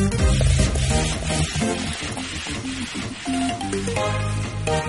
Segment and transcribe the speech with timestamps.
[0.00, 0.14] Thank
[4.68, 4.79] you.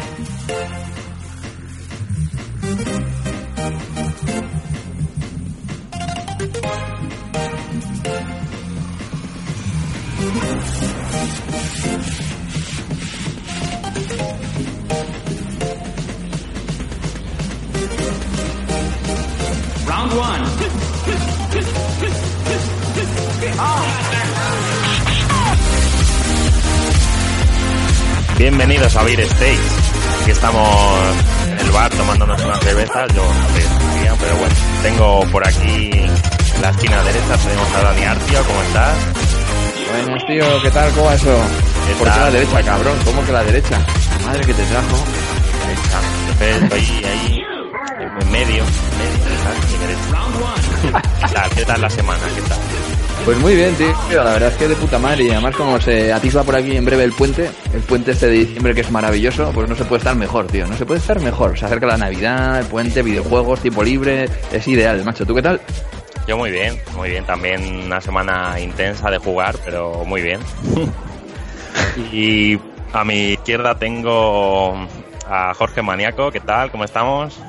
[28.41, 29.59] Bienvenidos a Beer Stage.
[30.23, 30.68] Aquí estamos
[31.45, 33.14] en el bar tomándonos unas cervezas.
[33.14, 33.64] Yo no sé,
[34.20, 34.55] pero bueno.
[34.81, 38.44] Tengo por aquí en la esquina derecha tenemos a Dani Artio.
[38.44, 38.98] ¿Cómo estás?
[39.91, 40.91] Buenas, tío, ¿qué tal?
[40.94, 41.40] ¿Cómo va eso?
[41.88, 42.98] ¿Qué ¿Por qué la derecha, cabrón?
[43.05, 43.77] ¿Cómo que la derecha?
[43.77, 45.05] La madre que te trajo.
[45.67, 46.02] Derecha.
[46.39, 47.44] Yo estoy ahí,
[48.00, 49.23] en medio, en medio,
[50.81, 51.50] derecha.
[51.55, 52.23] ¿Qué tal la semana?
[52.34, 52.58] ¿Qué tal?
[53.25, 54.23] Pues muy bien, tío.
[54.23, 55.25] La verdad es que de puta madre.
[55.25, 58.33] Y además, como se atisba por aquí en breve el puente, el puente este de
[58.33, 60.66] diciembre que es maravilloso, pues no se puede estar mejor, tío.
[60.66, 61.58] No se puede estar mejor.
[61.58, 64.27] Se acerca la Navidad, el puente, videojuegos, tiempo libre.
[64.52, 65.25] Es ideal, macho.
[65.25, 65.61] ¿Tú qué tal?
[66.27, 67.23] Yo muy bien, muy bien.
[67.23, 70.39] También una semana intensa de jugar, pero muy bien.
[72.11, 72.59] y
[72.92, 74.75] a mi izquierda tengo
[75.30, 76.31] a Jorge Maniaco.
[76.31, 76.72] ¿Qué tal?
[76.72, 77.39] ¿Cómo estamos?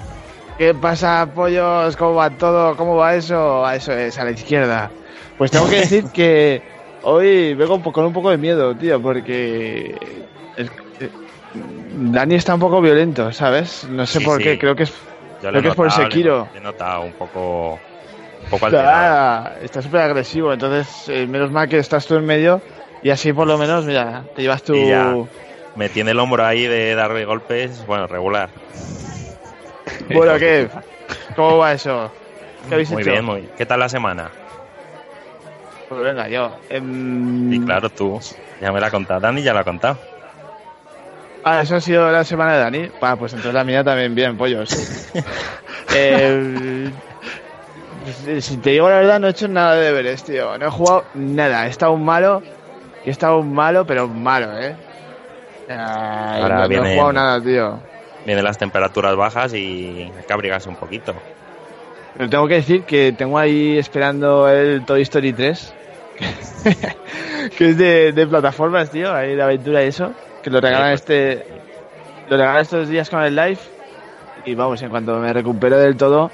[0.58, 1.96] ¿Qué pasa, pollos?
[1.96, 2.76] ¿Cómo va todo?
[2.76, 3.64] ¿Cómo va eso?
[3.64, 4.90] A eso es, a la izquierda.
[5.36, 6.64] Pues tengo que decir que
[7.00, 11.10] hoy vengo con un poco de miedo, tío, porque el- eh,
[11.52, 13.84] Dani está un poco violento, ¿sabes?
[13.88, 14.42] No sé Sí, por sí.
[14.42, 14.92] qué, creo que es,
[15.40, 16.50] Yo creo que es por notado, Sekiro.
[16.52, 17.82] Le he notado un poco,
[18.40, 22.62] un poco está súper agresivo, entonces eh, menos mal que estás tú en medio
[23.00, 25.30] y así por lo menos, mira, te llevas tu...
[25.74, 28.52] Me tiene el hombro ahí de darle golpes, bueno, regular.
[30.08, 30.68] Bueno, ¿qué?
[31.34, 32.12] ¿Cómo va eso?
[32.66, 33.10] ¿Qué habéis Muy hecho?
[33.10, 34.41] bien, muy ¿Qué tal la semana?
[35.92, 36.50] Pues venga, yo.
[36.70, 38.18] em, Y claro, tú
[38.60, 39.20] ya me la has contado.
[39.20, 39.98] Dani ya lo ha contado.
[41.44, 42.90] Ah, eso ha sido la semana de Dani.
[43.00, 44.70] Ah, pues entonces la mía también bien, pollos.
[45.94, 46.90] Eh,
[48.40, 50.56] si te digo la verdad, no he hecho nada de deberes, tío.
[50.56, 51.66] No he jugado nada.
[51.66, 52.42] He estado un malo.
[53.04, 54.74] He estado un malo, pero malo, ¿eh?
[55.68, 57.78] Ah, Ahora no, no he jugado nada, tío.
[58.24, 61.14] Vienen las temperaturas bajas y hay que abrigarse un poquito.
[62.16, 65.74] Pero tengo que decir que tengo ahí esperando el Toy Story 3.
[67.58, 69.12] que es de, de plataformas, tío.
[69.14, 70.12] Ahí de aventura y eso.
[70.42, 71.00] Que lo regalan pues.
[71.00, 71.46] este.
[72.28, 73.58] Lo regalan estos días con el live.
[74.44, 76.30] Y vamos, en cuanto me recupero del todo.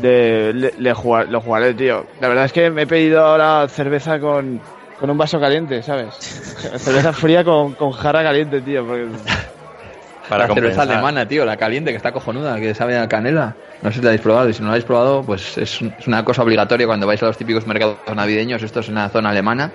[0.00, 2.04] De, le, le jugar- lo jugaré, tío.
[2.20, 4.60] La verdad es que me he pedido ahora cerveza con,
[4.98, 6.14] con un vaso caliente, ¿sabes?
[6.78, 8.84] cerveza fría con, con jarra caliente, tío.
[8.86, 9.06] Porque
[10.28, 13.58] Para la cerveza alemana, tío, la caliente, que está cojonuda, que sabe a canela.
[13.82, 15.94] No sé si la habéis probado, y si no la habéis probado, pues es, un-
[15.98, 18.62] es una cosa obligatoria cuando vais a los típicos mercados navideños.
[18.62, 19.74] Esto es en una zona alemana.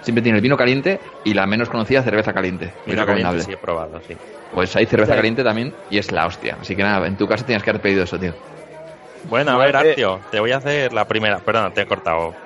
[0.00, 2.66] Siempre tiene el vino caliente y la menos conocida cerveza caliente.
[2.86, 3.40] Muy Vino recomendable.
[3.40, 4.14] caliente sí he probado, sí.
[4.52, 5.16] Pues hay cerveza Sí.
[5.16, 6.56] caliente también y es la hostia.
[6.60, 8.34] Así que nada, en tu casa tienes que haber pedido eso, tío.
[9.24, 9.74] Bueno, a ver.
[9.76, 11.40] Artio, te voy a hacer la primera.
[11.40, 12.36] Perdona, te he cortado.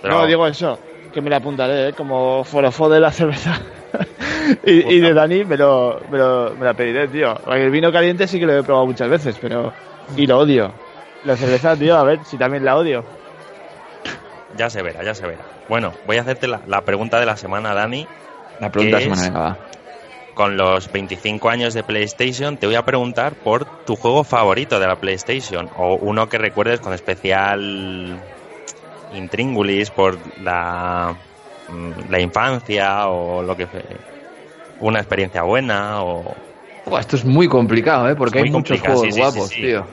[0.00, 0.78] Pero- No, digo eso,
[1.12, 1.92] que me la apuntaré, ¿eh?
[1.92, 3.60] como forofo de la cerveza.
[4.64, 7.34] y, y de Dani me, lo, me, lo- me la pediré, tío.
[7.44, 9.72] Porque el vino caliente sí que lo he probado muchas veces, pero...
[10.16, 10.72] Y lo odio.
[11.24, 13.04] La cerveza, tío, a ver si también la odio.
[14.56, 15.42] Ya se verá, ya se verá.
[15.68, 18.06] Bueno, voy a hacerte la, la pregunta de la semana, Dani.
[18.58, 19.18] La pregunta ¿Qué de es?
[19.18, 19.58] semana, venga, va.
[20.34, 24.86] Con los 25 años de PlayStation, te voy a preguntar por tu juego favorito de
[24.86, 25.68] la PlayStation.
[25.76, 28.18] O uno que recuerdes con especial
[29.12, 31.14] intríngulis por la,
[32.08, 33.66] la infancia o lo que.
[34.80, 36.34] Una experiencia buena o.
[36.98, 38.16] Esto es muy complicado, ¿eh?
[38.16, 39.60] Porque hay muchos juegos sí, sí, sí, guapos, sí.
[39.62, 39.86] tío.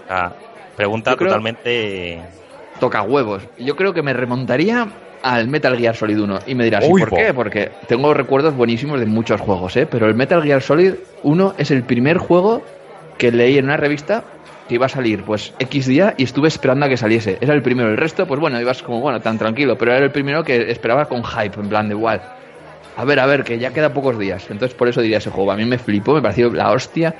[0.75, 2.21] Pregunta creo- totalmente.
[2.79, 3.43] Toca huevos.
[3.57, 4.87] Yo creo que me remontaría
[5.23, 6.39] al Metal Gear Solid 1.
[6.47, 7.16] Y me dirás, ¿y por po.
[7.16, 7.33] qué?
[7.33, 9.87] Porque tengo recuerdos buenísimos de muchos juegos, ¿eh?
[9.87, 10.93] Pero el Metal Gear Solid
[11.23, 12.63] 1 es el primer juego
[13.17, 14.23] que leí en una revista
[14.67, 17.38] que iba a salir, pues, X día y estuve esperando a que saliese.
[17.39, 17.89] Era el primero.
[17.89, 19.78] El resto, pues bueno, ibas como, bueno, tan tranquilo.
[19.78, 22.22] Pero era el primero que esperaba con hype, en plan de igual.
[22.97, 24.46] A ver, a ver, que ya queda pocos días.
[24.49, 25.52] Entonces por eso diría ese juego.
[25.52, 27.16] A mí me flipó, me pareció la hostia.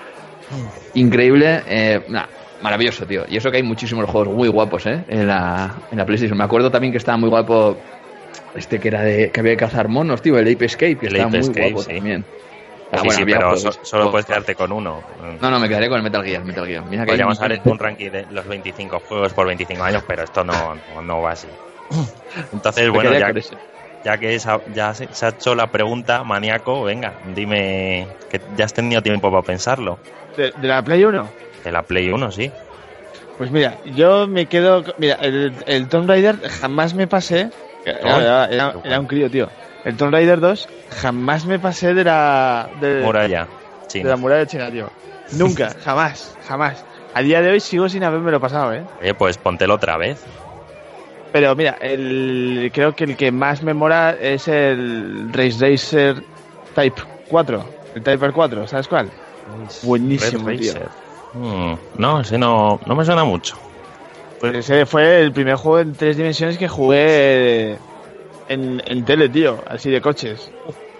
[0.94, 1.62] Increíble.
[1.68, 2.26] Eh, nah,
[2.62, 3.26] maravilloso, tío.
[3.30, 5.04] Y eso que hay muchísimos juegos muy guapos, ¿eh?
[5.08, 6.38] En la, en la PlayStation.
[6.38, 7.78] Me acuerdo también que estaba muy guapo
[8.56, 10.38] este que era de que había que cazar monos, tío.
[10.38, 11.96] El Ape Escape, que El estaba Ape muy Escape, guapo sí.
[11.96, 12.26] también.
[12.90, 15.04] Sí, Ah, bueno, sí, había pero juegos- so- solo juegos- puedes quedarte con uno.
[15.42, 16.84] No, no, me quedaré con el Metal Gear, Metal Gear.
[16.86, 20.24] Mira que hay Podríamos hacer un ranking de los 25 juegos por 25 años, pero
[20.24, 21.50] esto no, no, no va así.
[22.54, 23.12] Entonces, me bueno,
[24.04, 28.64] ya, que esa- ya se, se ha hecho la pregunta, maníaco, venga, dime que ya
[28.64, 30.00] has tenido tiempo para pensarlo.
[30.38, 31.30] ¿De, de la Play 1?
[31.66, 32.54] De la Play 1, sí.
[33.38, 34.84] Pues mira, yo me quedo.
[34.84, 37.50] con- Mira, el, el Tomb Raider jamás me pasé.
[37.84, 39.50] Era, era- era- era un crío, tío.
[39.88, 40.68] El Tomb Raider 2,
[41.02, 42.70] jamás me pasé de la.
[42.82, 43.48] De, Muralla.
[43.94, 44.90] de la muralla China, tío.
[45.32, 46.84] Nunca, jamás, jamás.
[47.14, 48.84] A día de hoy sigo sin haberme lo pasado, ¿eh?
[49.02, 50.22] Oye, pues póntelo otra vez.
[51.32, 56.22] Pero mira, el, creo que el que más me mola es el Race Racer
[56.76, 57.66] Type 4.
[57.96, 59.10] El Type 4, ¿sabes cuál?
[59.84, 60.74] Buenísimo, tío.
[60.74, 60.90] Racer.
[61.34, 63.56] Mm, no, ese no, no me suena mucho.
[64.42, 67.78] Pues ese fue el primer juego en tres dimensiones que jugué
[68.50, 69.64] en, en tele, tío.
[69.68, 70.52] Así de coches.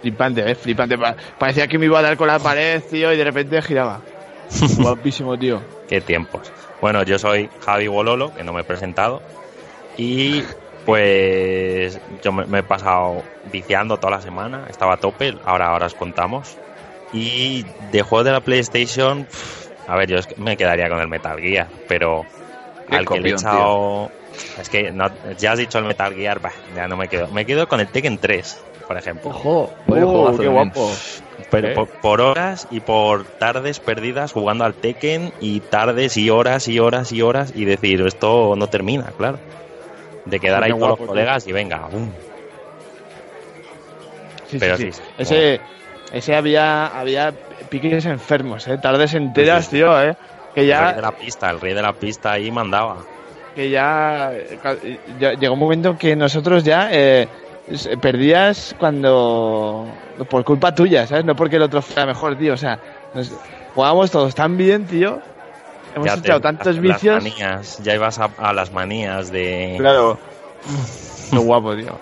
[0.02, 0.98] Flipante, eh, flipante.
[0.98, 4.02] Pa- Parecía que me iba a dar con la pared, tío, y de repente giraba.
[4.78, 5.62] Guapísimo, tío.
[5.88, 6.52] Qué tiempos.
[6.82, 9.22] Bueno, yo soy Javi Bololo, que no me he presentado.
[9.98, 10.44] Y
[10.86, 15.88] pues yo me, me he pasado viciando toda la semana, estaba a tope, ahora, ahora
[15.88, 16.56] os contamos.
[17.14, 19.28] Y de juegos de la PlayStation,
[19.88, 22.26] a ver, yo es que me quedaría con el Metal Gear, pero
[22.90, 24.12] Qué al que le he echado...
[24.60, 27.28] Es que no- ya has dicho el Metal Gear, bah, ya no me quedo.
[27.30, 28.58] Me quedo con el Tekken 3,
[28.88, 29.32] por ejemplo.
[29.32, 30.92] Ojo, Oh, qué guapo.
[31.50, 31.74] Pero ¿Eh?
[31.76, 36.80] por, por horas y por tardes perdidas jugando al Tekken y tardes y horas y
[36.80, 39.40] horas y horas y decir, esto no termina, claro.
[40.26, 41.08] De quedar ahí guapo, los tío.
[41.08, 42.12] colegas y venga, ¡bum!
[44.50, 45.02] Sí, Pero sí, sí.
[45.18, 45.62] Ese,
[46.12, 47.34] ese había, había
[47.70, 48.78] piques enfermos, eh.
[48.78, 49.76] Tardes enteras, Sí, sí.
[49.78, 50.16] tío, eh.
[50.54, 53.06] Que El rey ya, de la pista, el rey de la pista ahí mandaba.
[53.58, 54.32] Que ya,
[55.20, 57.28] ya llegó un momento que nosotros ya eh,
[58.00, 59.88] perdías cuando
[60.30, 61.26] por culpa tuya, ¿sabes?
[61.26, 62.54] No porque el otro fuera mejor, tío.
[62.54, 62.78] O sea,
[63.16, 63.32] nos,
[63.74, 65.20] jugábamos todos tan bien, tío.
[65.96, 67.16] Hemos Ya te- echado tantos las vicios.
[67.24, 69.74] manías, ya ibas a, a las manías de...
[69.80, 70.20] Claro.
[71.32, 71.98] Qué guapo, tío.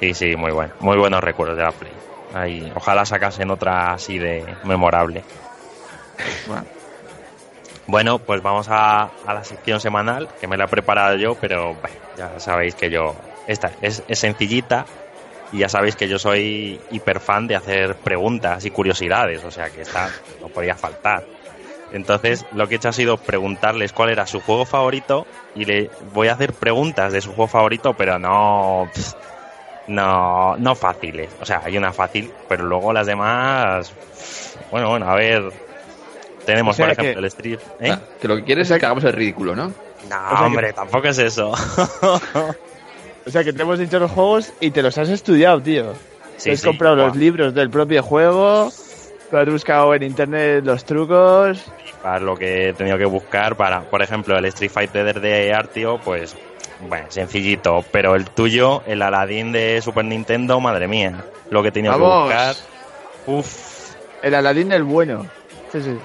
[0.00, 0.72] Sí, sí, muy bueno.
[0.80, 1.92] Muy buenos recuerdos de la Play.
[2.34, 5.22] Ahí, ojalá sacasen otra así de memorable.
[6.48, 6.64] Bueno,
[7.86, 11.74] Bueno, pues vamos a, a la sección semanal, que me la he preparado yo, pero
[11.74, 13.14] bueno, ya sabéis que yo...
[13.46, 14.86] Esta es, sencillita
[15.52, 19.70] y ya sabéis que yo soy hiper fan de hacer preguntas y curiosidades, o sea
[19.70, 20.10] que esta
[20.40, 21.24] no podía faltar.
[21.92, 25.24] Entonces, lo que he hecho ha sido preguntarles cuál era su juego favorito
[25.54, 28.90] y le voy a hacer preguntas de su juego favorito, pero no...
[29.86, 31.30] No, no fáciles.
[31.40, 33.94] O sea, hay una fácil, pero luego las demás...
[34.72, 35.65] Bueno, bueno, a ver...
[36.46, 37.58] Tenemos, O sea por ejemplo, que- el Street...
[37.80, 37.90] ¿eh?
[37.92, 39.64] Ah, Que lo que quieres es que hagamos el ridículo, ¿no?
[39.66, 41.52] No, O sea que- hombre, tampoco es eso.
[43.26, 45.92] O sea, que te hemos dicho los juegos y te los has estudiado, tío.
[46.36, 48.70] Sí, Te has sí, comprado los libros del propio juego,
[49.30, 51.64] te has buscado en internet los trucos.
[52.02, 55.98] Para lo que he tenido que buscar para, por ejemplo, el Street Fighter de Artio,
[56.04, 56.36] pues,
[56.88, 57.84] bueno, sencillito.
[57.90, 62.00] Pero el tuyo, el Aladdin de Super Nintendo, madre mía, lo que he tenido que
[62.00, 62.54] buscar.
[63.26, 65.26] Uf, El Aladín el bueno.
[65.72, 65.98] Sí, sí.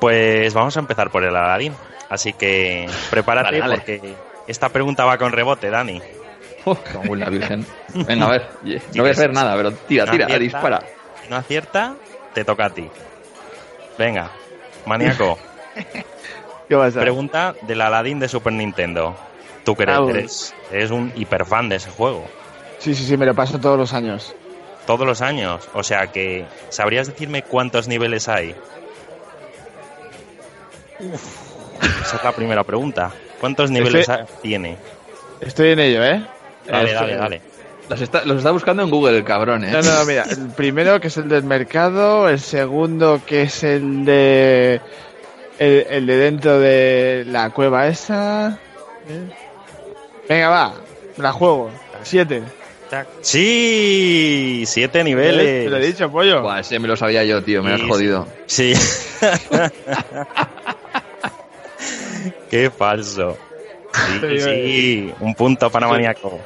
[0.00, 1.74] Pues vamos a empezar por el Aladdin.
[2.08, 3.76] Así que prepárate Dale, dale.
[3.76, 4.14] porque
[4.48, 6.00] esta pregunta va con rebote, Dani.
[6.64, 7.64] Oh, como la virgen.
[7.94, 8.48] Venga, a ver.
[8.94, 10.42] No voy a hacer nada, pero tira, No tira, acierta.
[10.44, 10.80] dispara.
[11.22, 11.94] Si no acierta,
[12.34, 12.88] te toca a ti.
[13.96, 14.30] Venga,
[14.86, 15.38] maníaco.
[16.68, 17.00] ¿Qué pasa?
[17.00, 19.16] Pregunta del Aladdin de Super Nintendo.
[19.64, 20.18] Tú que eres, Ah, bueno.
[20.18, 22.24] eres, eres un hiperfan de ese juego.
[22.78, 24.34] Sí, sí, sí, me lo paso todos los años.
[24.86, 25.68] Todos los años.
[25.74, 28.54] O sea que, ¿sabrías decirme cuántos niveles hay?
[32.02, 33.10] Esa es la primera pregunta.
[33.40, 34.06] ¿Cuántos niveles
[34.42, 34.76] tiene?
[35.40, 36.22] Estoy en ello, ¿eh?
[36.66, 37.40] Dale, dale, dale.
[37.88, 39.70] Los está, los está buscando en Google, el cabrón, ¿eh?
[39.72, 43.64] No, no, no, mira, el primero que es el del mercado, el segundo que es
[43.64, 44.80] el de
[45.58, 48.58] el, el de dentro de la cueva esa.
[50.28, 50.74] Venga, va,
[51.16, 51.70] me la juego.
[52.02, 52.42] Siete.
[53.22, 55.86] Sí, siete Te lo he niveles.
[55.86, 56.42] dicho, pollo.
[56.42, 58.28] Buah, ese me lo sabía yo, tío, me Sí, has jodido.
[58.46, 58.72] Sí.
[62.50, 63.36] Qué falso.
[63.92, 66.40] Sí, Sí, sí, un punto maníaco.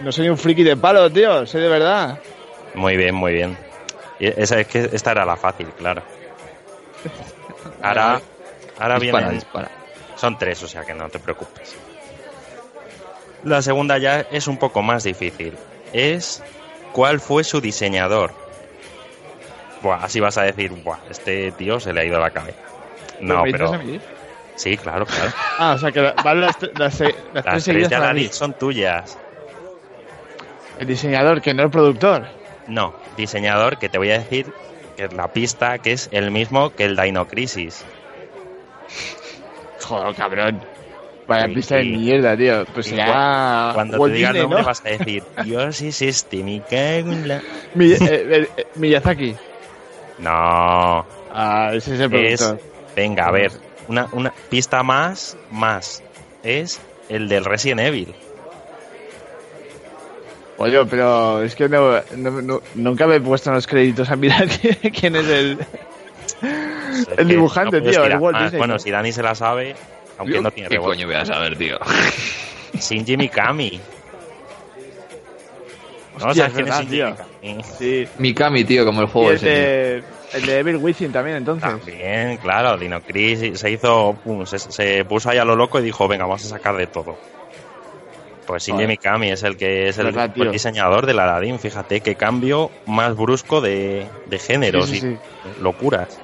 [0.00, 2.18] No soy un friki de palo, tío, soy de verdad.
[2.74, 3.56] Muy bien, muy bien.
[4.18, 6.02] Y esa es que esta era la fácil, claro.
[7.82, 8.20] Ahora,
[8.78, 9.70] ahora dispara, vienen, dispara.
[10.16, 11.76] son tres, o sea que no te preocupes.
[13.44, 15.54] La segunda ya es un poco más difícil.
[15.92, 16.42] Es
[16.92, 18.32] ¿cuál fue su diseñador?
[19.82, 22.60] Buah, así vas a decir, Buah, este tío se le ha ido la cabeza.
[23.20, 23.82] No, ¿Me dices pero?
[24.62, 25.30] Sí, claro, claro.
[25.58, 28.28] Ah, o sea que van las, las, las tres Las tres seguidas de mí.
[28.30, 29.18] son tuyas.
[30.78, 32.24] El diseñador, que no el productor.
[32.68, 34.46] No, diseñador que te voy a decir
[34.96, 37.84] que es la pista que es el mismo que el Dino Crisis.
[39.80, 40.60] Joder, cabrón.
[41.26, 42.64] Vaya Sí, pista de mierda, tío.
[42.72, 44.66] Pues Y será Cuando Walt te diga el nombre ¿no?
[44.66, 47.42] vas a decir, Dios es este, me cago en la...
[47.74, 49.34] Mi- eh, eh, eh, Miyazaki.
[50.18, 51.04] No,
[51.34, 52.42] Ah, ese es el es...
[52.42, 52.72] productor.
[52.94, 53.50] Venga, a ver,
[53.88, 56.02] una, una pista más, más.
[56.42, 58.14] Es el del Resident Evil.
[60.58, 64.16] Oye, pero es que no, no- no- nunca me he puesto en los créditos a
[64.16, 64.46] mirar
[64.98, 65.58] quién es el,
[66.42, 68.42] Es el dibujante, no tío, el tirar Walt más.
[68.44, 68.58] Disney.
[68.58, 69.74] Bueno, si Dani se la sabe,
[70.18, 70.96] aunque no tiene ¿Qué rebote.
[70.96, 71.78] coño voy a saber, tío?
[72.74, 73.80] Shinji Mikami.
[76.20, 77.02] ¿No Hostia, sabes es quién es Shinji.
[77.02, 77.64] Mikami?
[77.78, 78.08] Sí.
[78.18, 80.02] Mikami, tío, como el Y juego ese.
[80.34, 81.68] El de Evil Within también, entonces.
[81.68, 85.82] También, claro, Dino Crisis se hizo, pum, se, se puso ahí a lo loco y
[85.82, 87.16] dijo, venga, vamos a sacar de todo.
[88.46, 88.86] Pues Shinji.
[88.86, 91.58] Mikami es el que es el, el diseñador del Aladdin.
[91.58, 96.20] Fíjate qué cambio más brusco de, de géneros Sí, y locuras.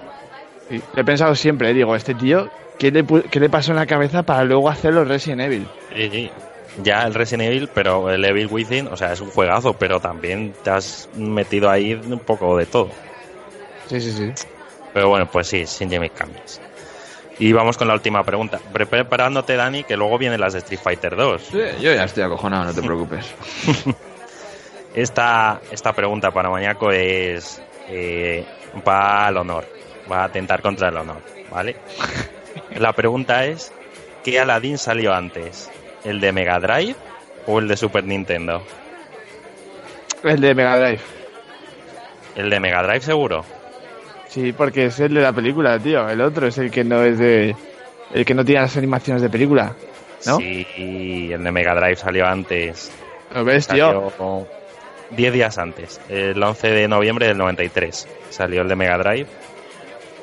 [0.68, 4.24] Sí, he pensado siempre, digo, este tío, ¿qué le, qué le pasó en la cabeza
[4.24, 5.68] para luego hacer los Resident Evil?
[5.94, 6.30] Sí, sí.
[6.82, 10.54] Ya el Resident Evil, pero el Evil Within, o sea, es un juegazo, pero también
[10.62, 12.90] te has metido ahí un poco de todo.
[13.88, 14.32] Sí, sí, sí.
[14.92, 16.34] Pero bueno, pues sí, Shinji Mikami.
[17.40, 18.58] Y vamos con la última pregunta.
[18.72, 21.42] Pre- Preparándote, Dani, que luego vienen las de Street Fighter 2.
[21.42, 23.32] Sí, yo ya estoy acojonado, no te preocupes.
[24.94, 27.62] Esta, esta pregunta para Mañaco es.
[27.88, 28.44] eh,
[28.86, 29.64] va al honor.
[30.10, 31.76] Va a atentar contra el honor, ¿vale?
[32.76, 33.70] La pregunta es:
[34.24, 35.70] ¿qué Aladdin salió antes?
[36.04, 36.96] ¿El de Mega Drive
[37.46, 38.62] o el de Super Nintendo?
[40.24, 41.00] El de Mega Drive.
[42.34, 43.44] El de Mega Drive, seguro.
[44.38, 46.08] Sí, porque es el de la película, tío.
[46.08, 47.56] El otro es el que no es de.
[48.14, 49.74] El que no tiene las animaciones de película.
[50.26, 50.36] ¿No?
[50.38, 52.90] Sí, el de Mega Drive salió antes.
[53.34, 54.10] ¿Lo ves, tío?
[54.10, 54.46] Salió
[55.10, 56.00] 10 días antes.
[56.08, 59.26] El 11 de noviembre del 93 salió el de Mega Drive.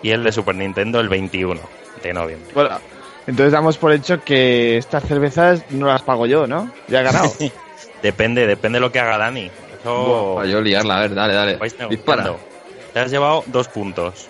[0.01, 1.59] Y el de Super Nintendo el 21
[2.01, 2.51] de noviembre.
[2.53, 2.79] Bueno,
[3.27, 6.71] entonces damos por hecho que estas cervezas no las pago yo, ¿no?
[6.87, 7.31] Ya he ganado.
[8.01, 9.49] Depende, depende de lo que haga Dani.
[9.79, 11.55] Eso Para yo liarla, a ver, dale, dale.
[11.57, 12.35] vais Dispara.
[12.95, 14.29] Te has llevado dos puntos.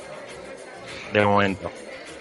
[1.13, 1.71] De momento.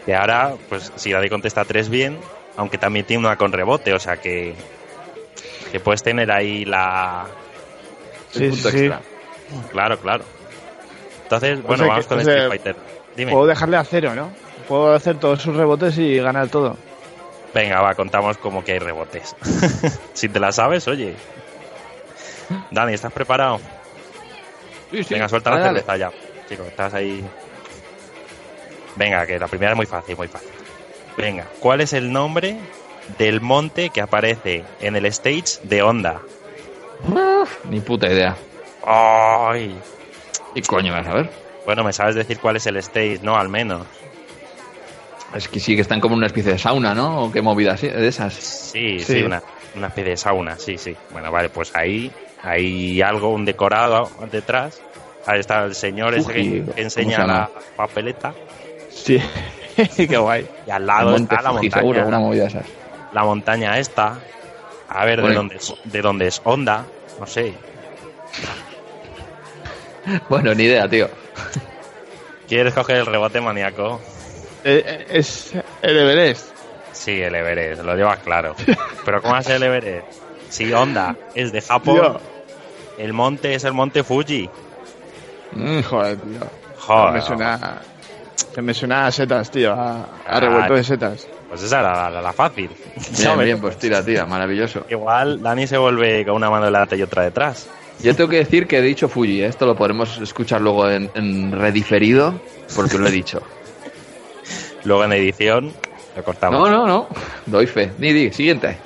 [0.07, 2.19] Y ahora, pues si Dani contesta tres bien,
[2.59, 4.55] aunque también tiene una con rebote, o sea que.
[5.73, 7.25] Que puedes tener ahí la.
[8.31, 9.01] sí, punto sí, extra.
[9.73, 10.25] Claro, claro.
[11.23, 12.77] Entonces, bueno, sea vamos que- con o Street sea, Fighter.
[13.17, 13.33] Dime.
[13.33, 14.31] Puedo dejarle a cero, ¿no?
[14.69, 16.77] Puedo hacer todos sus rebotes y ganar todo.
[17.55, 19.35] Venga, va, contamos como que hay rebotes.
[20.13, 21.15] si te la sabes, oye.
[22.71, 23.61] Dani, ¿estás preparado?
[24.91, 25.15] Sí, sí.
[25.15, 26.11] Venga, suelta la cerveza ya.
[26.49, 27.25] Chico, estás ahí.
[28.97, 30.51] Venga, que la primera es muy fácil, muy fácil.
[31.17, 32.57] Venga, ¿cuál es el nombre
[33.19, 36.23] del monte que aparece en el stage de Honda?
[37.09, 37.49] dale.
[37.71, 38.37] Ni puta idea.
[38.87, 39.77] ¡Ay!
[40.55, 41.31] ¿Y coño vas a ver?
[41.67, 43.37] Bueno, me sabes decir cuál es el stage, ¿no?
[43.37, 43.87] Al menos.
[45.35, 47.25] Es que sí, que están como una especie de sauna, ¿no?
[47.25, 48.35] ¿O qué movida así, de esas?
[48.35, 49.23] Sí, sí, Sí.
[49.23, 49.43] una,
[49.75, 50.95] una especie de sauna, sí, sí.
[51.11, 54.81] Bueno, vale, pues ahí hay algo, un decorado detrás.
[55.27, 58.35] Ahí está el señor ese que, ¿cómo que enseña la papeleta.
[58.91, 59.21] Sí.
[59.97, 60.47] Qué guay.
[60.67, 61.81] Y al lado monte está la Fuji, montaña.
[61.83, 62.49] seguro, una movida
[63.13, 64.19] la montaña esta.
[64.89, 66.85] A ver, ¿de dónde, es, ¿de dónde es Honda?
[67.19, 67.55] No sé.
[70.29, 71.09] Bueno, ni idea, tío.
[72.47, 74.03] ¿Quieres coger el rebote maníaco?
[74.63, 76.55] Eh, eh, es el Everest.
[76.93, 78.55] Sí, el Everest, lo llevas claro.
[79.05, 80.07] Pero ¿cómo es el Everest?
[80.51, 82.21] Si Honda es de Japón, Tío.
[82.99, 84.51] el monte es el monte Fuji.
[85.55, 86.41] Mm, Joder, tío.
[86.79, 87.13] Joder.
[87.13, 87.81] Me suena.
[88.55, 89.73] Que me suena a setas, tío.
[89.73, 91.27] A, a revuelto de setas.
[91.49, 92.71] Pues esa era la, la fácil.
[93.19, 94.85] Bien, bien, pues tira, tira, maravilloso.
[94.89, 97.69] Igual Dani se vuelve con una mano delante y otra detrás.
[98.01, 99.47] Yo tengo que decir que he dicho Fuji, ¿eh?
[99.47, 102.35] esto lo podremos escuchar luego en, en rediferido,
[102.75, 103.41] porque lo he dicho.
[104.85, 105.73] Luego en edición
[106.17, 106.69] lo cortamos.
[106.69, 107.09] No, no, no,
[107.47, 107.93] doy fe.
[107.99, 108.77] Ni di, siguiente.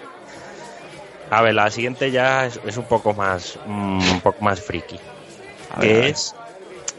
[1.30, 4.98] A ver, la siguiente ya es, es un poco más mm, un poco más friki.
[5.74, 6.04] A ver, que a ver.
[6.10, 6.34] es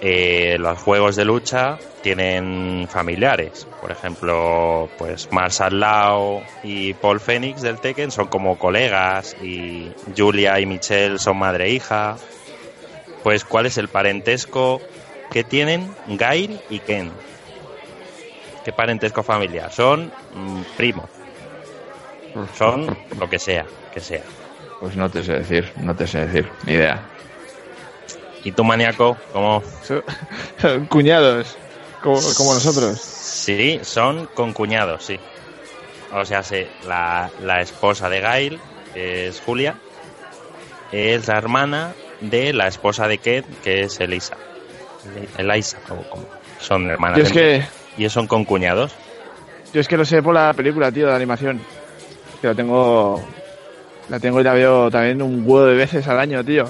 [0.01, 3.67] eh, los juegos de lucha tienen familiares.
[3.81, 10.59] Por ejemplo, pues Marshall Lau y Paul Phoenix del Tekken son como colegas y Julia
[10.59, 12.15] y Michelle son madre e hija.
[13.23, 14.81] Pues ¿cuál es el parentesco
[15.31, 17.11] que tienen Gail y Ken?
[18.63, 19.71] ¿Qué parentesco familiar?
[19.71, 21.09] Son mm, primos.
[22.55, 24.23] Son lo que sea, que sea.
[24.79, 27.01] Pues no te sé decir, no te sé decir, ni idea.
[28.43, 29.17] ¿Y tú, maníaco?
[29.33, 29.63] ¿Cómo?
[29.83, 31.57] Son Cuñados.
[32.01, 32.99] Como, como nosotros.
[32.99, 35.19] Sí, son concuñados, sí.
[36.13, 38.59] O sea, sí, la, la esposa de Gail,
[38.93, 39.75] que es Julia,
[40.91, 44.35] es la hermana de la esposa de Ken, que es Elisa.
[45.37, 46.25] Elisa, como, como.
[46.59, 47.17] Son hermanas.
[47.17, 47.63] Yo es que.
[47.97, 48.93] Y son concuñados.
[49.73, 51.61] Yo es que lo sé por la película, tío, de animación.
[52.41, 53.23] Que la tengo.
[54.09, 56.65] La tengo y la veo también un huevo de veces al año, tío.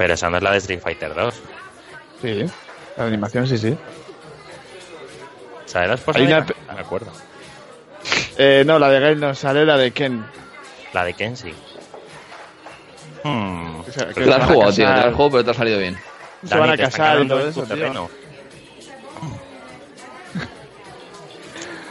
[0.00, 1.34] Pero esa no es la de Street Fighter 2.
[2.22, 2.46] Sí.
[2.96, 3.76] La animación, sí, sí.
[5.74, 6.46] ¿era la esposa Hay de una?
[6.68, 7.12] No me acuerdo.
[8.38, 10.24] Eh, no, la de Gail no sale, la de Ken.
[10.94, 11.52] La de Ken, sí.
[13.22, 13.82] Hmm.
[14.14, 14.86] Que lo has van a jugado, tío.
[14.86, 15.98] Casar- has jugado, pero te ha salido bien.
[16.46, 17.76] Se van a casar y todo eso, tío.
[17.76, 18.10] terreno.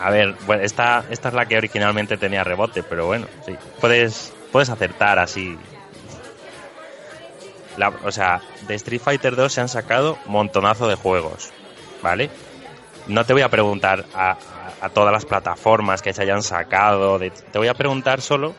[0.01, 3.55] A ver, bueno, esta, esta es la que originalmente tenía rebote, pero bueno, sí.
[3.79, 5.55] Puedes, puedes acertar así.
[7.79, 11.49] La- o sea, de Street Fighter 2 se han sacado montonazo de juegos,
[12.03, 12.29] ¿vale?
[13.07, 14.37] No te voy a preguntar a,
[14.93, 18.53] todas las plataformas que se hayan sacado, te voy a preguntar solo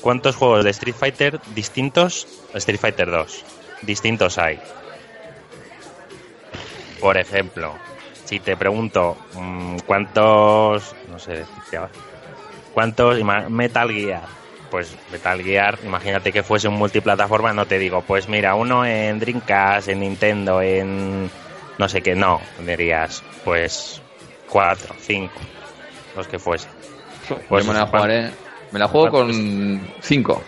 [0.00, 3.44] cuántos juegos de Street Fighter distintos, Street Fighter 2,
[3.82, 4.60] distintos hay.
[7.00, 7.74] Por ejemplo,
[8.24, 11.44] si te pregunto mm, cuántos, no sé,
[12.72, 14.39] cuántos Metal Gear,
[14.70, 19.18] pues Metal Gear, imagínate que fuese un multiplataforma, no te digo, pues mira, uno en
[19.18, 21.30] Dreamcast, en Nintendo, en
[21.78, 24.00] no sé qué, no, dirías, pues
[24.48, 25.40] cuatro, cinco,
[26.16, 26.68] los que fuese.
[27.48, 28.30] Pues, me la jugaré.
[28.72, 29.30] Me la juego con
[30.00, 30.42] 5.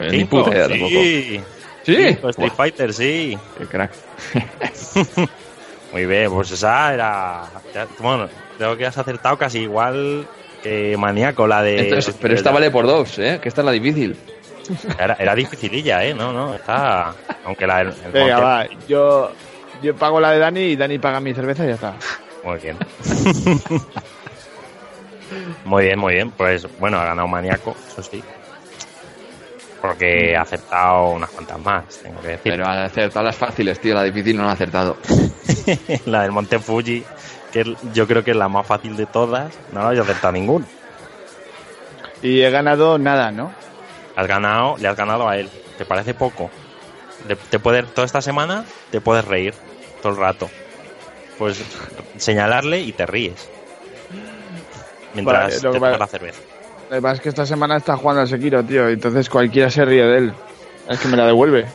[0.00, 0.44] Ni ¿Cinco?
[0.44, 0.90] puta idea tampoco.
[0.90, 1.40] Sí,
[1.84, 1.96] ¿Sí?
[1.96, 3.38] Cinco, Street Buah, Fighter, sí.
[3.58, 3.92] qué crack.
[5.92, 7.44] Muy bien, pues esa era.
[8.00, 8.28] Bueno,
[8.58, 10.26] creo que has acertado casi igual
[10.64, 11.78] que maníaco la de.
[11.78, 13.38] Entonces, pero esta vale por dos, ¿eh?
[13.40, 14.16] Que esta es la difícil.
[14.98, 16.14] Era, era dificililla, ¿eh?
[16.14, 17.14] No, no, está.
[17.44, 17.88] Aunque la del.
[17.88, 18.66] el Venga, Monte- va.
[18.88, 19.30] Yo,
[19.82, 21.94] yo pago la de Dani y Dani paga mi cerveza y ya está.
[22.42, 22.78] Muy bien.
[25.64, 26.30] muy bien, muy bien.
[26.30, 28.22] Pues bueno, ha ganado maníaco, eso sí.
[29.82, 32.52] Porque ha aceptado unas cuantas más, tengo que decir.
[32.52, 34.96] Pero al acertar las fáciles, tío, la difícil no la ha acertado.
[36.06, 37.04] la del Monte Fuji,
[37.54, 40.66] que yo creo que es la más fácil de todas, no la he acertado ninguna.
[42.20, 43.52] Y he ganado nada, ¿no?
[44.16, 45.48] Has ganado, le has ganado a él.
[45.78, 46.50] ¿Te parece poco?
[47.50, 49.54] Te puedes, toda esta semana te puedes reír
[50.02, 50.50] todo el rato.
[51.38, 51.62] Pues
[52.18, 53.48] señalarle y te ríes.
[55.14, 56.40] Mientras Vale, te pasa- la cerveza.
[56.90, 58.88] Lo que pasa es que esta semana está jugando al Sekiro, tío.
[58.88, 60.32] Entonces cualquiera se ríe de él.
[60.88, 61.66] Es que me la devuelve.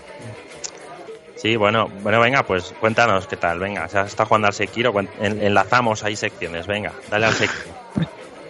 [1.41, 3.59] Sí, bueno, bueno, venga, pues cuéntanos qué tal.
[3.59, 6.67] Venga, ya está jugando al Sekiro, enlazamos ahí secciones.
[6.67, 7.75] Venga, dale al Sekiro.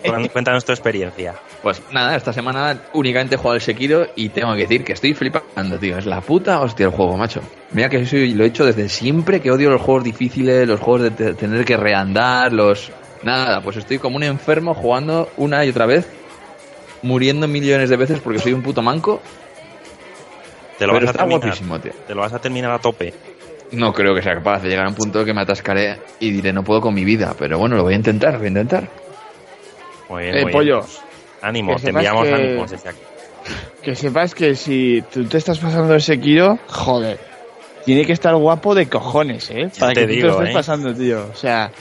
[0.32, 1.36] Cuéntanos tu experiencia.
[1.62, 5.14] Pues nada, esta semana únicamente he jugado el Sekiro y tengo que decir que estoy
[5.14, 5.98] flipando, tío.
[5.98, 7.42] Es la puta hostia el juego, macho.
[7.74, 11.02] Mira que soy, lo he hecho desde siempre, que odio los juegos difíciles, los juegos
[11.04, 12.92] de te- tener que reandar, los...
[13.24, 16.08] Nada, pues estoy como un enfermo jugando una y otra vez,
[17.02, 19.22] muriendo millones de veces porque soy un puto manco,
[20.80, 21.42] Te lo pero vas a terminar.
[21.42, 21.92] guapísimo, tío.
[22.08, 23.14] Te lo vas a terminar a tope.
[23.74, 26.52] No creo que sea capaz de llegar a un punto que me atascaré y diré
[26.52, 28.90] no puedo con mi vida, pero bueno, lo voy a intentar, lo voy a intentar.
[30.10, 30.80] Muy bien, Eh, muy pollo.
[30.80, 30.90] bien.
[31.42, 33.00] Ánimo, que te sepas enviamos que- ánimos desde aquí.
[33.84, 37.20] Que sepas que si tú te estás pasando el Sekiro, joder.
[37.86, 39.70] Tiene que estar guapo de cojones, ¿eh?
[39.74, 40.54] Ya Para te que tú te estés ¿eh?
[40.54, 41.28] pasando, tío.
[41.32, 41.72] O sea,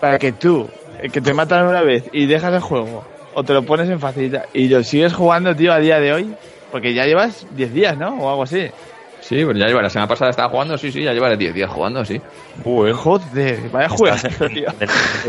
[0.00, 0.68] para que tú,
[1.12, 4.44] que te matan una vez y dejas el juego, o te lo pones en facilita
[4.54, 6.34] y lo sigues jugando, tío, a día de hoy,
[6.74, 8.16] porque ya llevas 10 días, ¿no?
[8.16, 8.66] O algo así.
[9.20, 11.70] Sí, pero ya lleva, la semana pasada estaba jugando, sí, sí, ya lleva 10 días
[11.70, 12.20] jugando, sí.
[12.96, 14.66] Joder, vaya juego, el,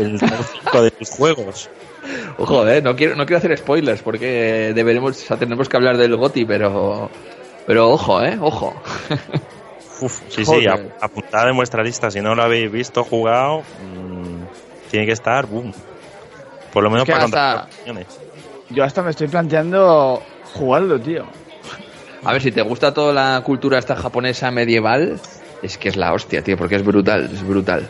[0.00, 1.70] el top 5 de tus juegos.
[2.66, 6.16] Eh, no quiero, no quiero hacer spoilers porque deberemos, o sea, tenemos que hablar del
[6.16, 7.08] GOTI, pero,
[7.64, 8.74] pero ojo, eh, ojo.
[10.00, 10.68] Uf, sí, sí, Joder.
[10.70, 12.10] ap- apuntad en vuestra lista.
[12.10, 15.72] Si no lo habéis visto, jugado, mm, tiene que estar, boom.
[16.72, 17.68] Por lo menos que para hasta-.
[18.70, 20.20] Yo hasta me estoy planteando
[20.54, 21.24] jugarlo, tío.
[22.24, 25.20] A ver, si te gusta toda la cultura esta japonesa medieval,
[25.62, 27.88] es que es la hostia, tío, porque es brutal, es brutal.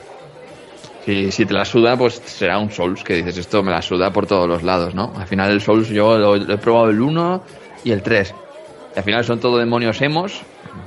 [1.05, 4.13] Si, si te la suda, pues será un Souls, que dices, esto me la suda
[4.13, 5.13] por todos los lados, ¿no?
[5.17, 7.43] Al final el Souls yo lo, lo he probado el 1
[7.85, 8.35] y el 3.
[8.95, 10.41] Y al final son todo demonios hemos,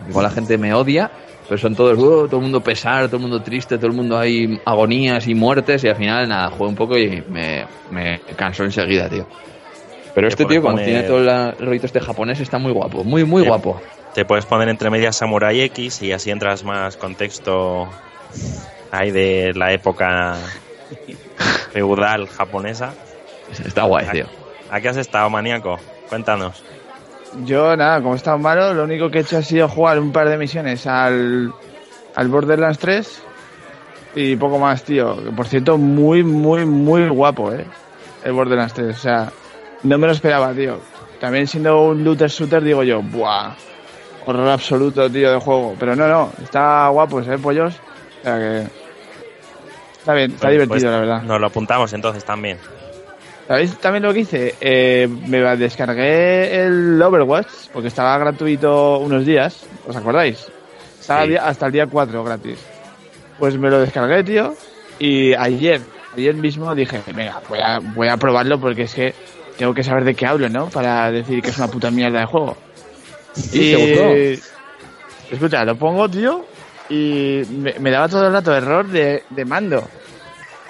[0.10, 1.10] igual la gente me odia,
[1.48, 4.18] pero son todos, "Oh, todo el mundo pesar, todo el mundo triste, todo el mundo
[4.20, 8.66] hay agonías y muertes, y al final nada, juego un poco y me, me cansó
[8.66, 9.26] enseguida, tío.
[10.20, 12.72] Pero Te este tío, como poner- tiene todo la- el rollito este japonés, está muy
[12.74, 13.82] guapo, muy, muy guapo.
[14.14, 17.88] Te puedes poner entre medias Samurai X y así entras más contexto
[18.92, 20.36] ahí de la época
[21.72, 22.94] feudal japonesa.
[23.66, 24.26] Está guay, tío.
[24.70, 25.78] ¿A qué has estado, maníaco?
[26.10, 26.64] Cuéntanos.
[27.46, 30.28] Yo, nada, como estaba malo, lo único que he hecho ha sido jugar un par
[30.30, 31.54] de misiones al,
[32.16, 33.22] al Borderlands 3
[34.16, 35.24] y poco más, tío.
[35.24, 37.66] Que, Por cierto, muy, muy, muy guapo, ¿eh?
[38.24, 38.96] El Borderlands 3.
[38.96, 39.32] O sea,
[39.84, 40.80] no me lo esperaba, tío.
[41.20, 43.54] También siendo un looter shooter, digo yo, ¡buah!
[44.26, 45.76] Horror absoluto, tío, de juego.
[45.80, 47.76] Pero no, no, está guapo, ¿eh, pollos?
[48.20, 48.68] O sea que...
[50.00, 51.22] Está bien, está Pues, divertido, pues, la verdad.
[51.24, 52.58] Nos lo apuntamos entonces también.
[53.48, 54.56] ¿Sabéis también lo que hice?
[54.62, 59.66] Eh, me descargué el Overwatch porque estaba gratuito unos días.
[59.88, 60.48] ¿Os acordáis?
[61.00, 61.36] Estaba Sí.
[61.36, 62.60] hasta el día 4 gratis.
[63.40, 64.54] Pues me lo descargué, tío.
[65.00, 65.82] Y ayer,
[66.16, 69.16] ayer mismo dije, venga, voy a, voy a probarlo porque es que
[69.60, 70.70] tengo que saber de qué hablo, ¿no?
[70.70, 72.56] Para decir que es una puta mierda de juego.
[73.52, 75.36] ¿Y te gustó?
[75.36, 76.46] Escucha, lo pongo, tío,
[76.90, 79.86] y me, me daba todo el rato error de, de mando.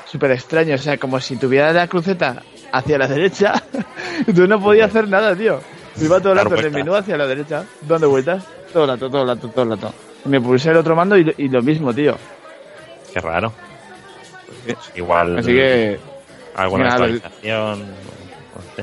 [0.05, 3.63] Súper extraño, o sea, como si tuviera la cruceta hacia la derecha,
[4.35, 5.61] tú no podías hacer nada, tío.
[5.97, 9.07] Me iba todo el rato del menú hacia la derecha, dando vueltas, todo el rato,
[9.07, 9.93] todo el rato, todo el rato.
[10.25, 12.17] Y me pulsé el otro mando y, y lo mismo, tío.
[13.13, 13.53] Qué raro.
[14.95, 15.99] Igual Así que,
[16.55, 17.85] alguna actualización.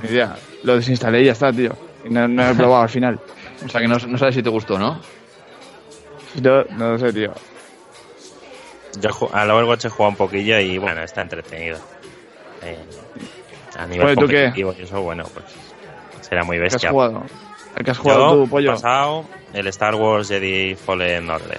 [0.02, 1.72] Ni idea, lo desinstalé y ya está, tío.
[2.04, 3.18] Y no, no he probado al final.
[3.64, 5.00] O sea que no, no sabes si te gustó, ¿no?
[6.34, 7.32] Si no, no lo sé, tío.
[9.00, 11.78] Yo ju- al Overwatch he jugado un poquillo y bueno, está entretenido.
[12.62, 12.78] Eh,
[13.78, 14.44] a nivel Oye, ¿tú qué?
[14.44, 15.46] competitivo y eso, bueno, pues
[16.20, 16.90] será muy ¿Qué has bestia.
[16.90, 17.22] jugado?
[17.76, 18.72] ¿El que has jugado Yo, tú, pollo?
[18.72, 19.24] pasado
[19.54, 21.58] el Star Wars Jedi Fallen Order.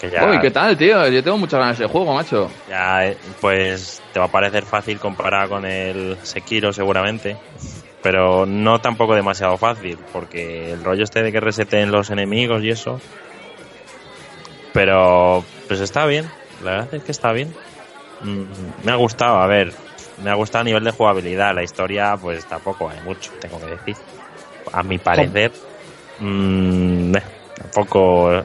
[0.00, 1.08] Que ya, Uy, ¿qué tal, tío?
[1.08, 2.48] Yo tengo muchas ganas de juego, macho.
[2.68, 7.36] ya, eh, pues te va a parecer fácil comparado con el Sekiro seguramente.
[8.00, 12.70] Pero no tampoco demasiado fácil, porque el rollo este de que reseten los enemigos y
[12.70, 13.00] eso.
[14.72, 16.30] Pero pues está bien,
[16.62, 17.52] la verdad es que está bien.
[18.20, 18.44] Mm,
[18.84, 19.72] me ha gustado, a ver,
[20.22, 21.54] me ha gustado a nivel de jugabilidad.
[21.54, 23.96] La historia, pues tampoco hay mucho, tengo que decir.
[24.72, 25.50] A mi parecer,
[26.20, 27.22] mm, eh,
[27.68, 28.42] tampoco.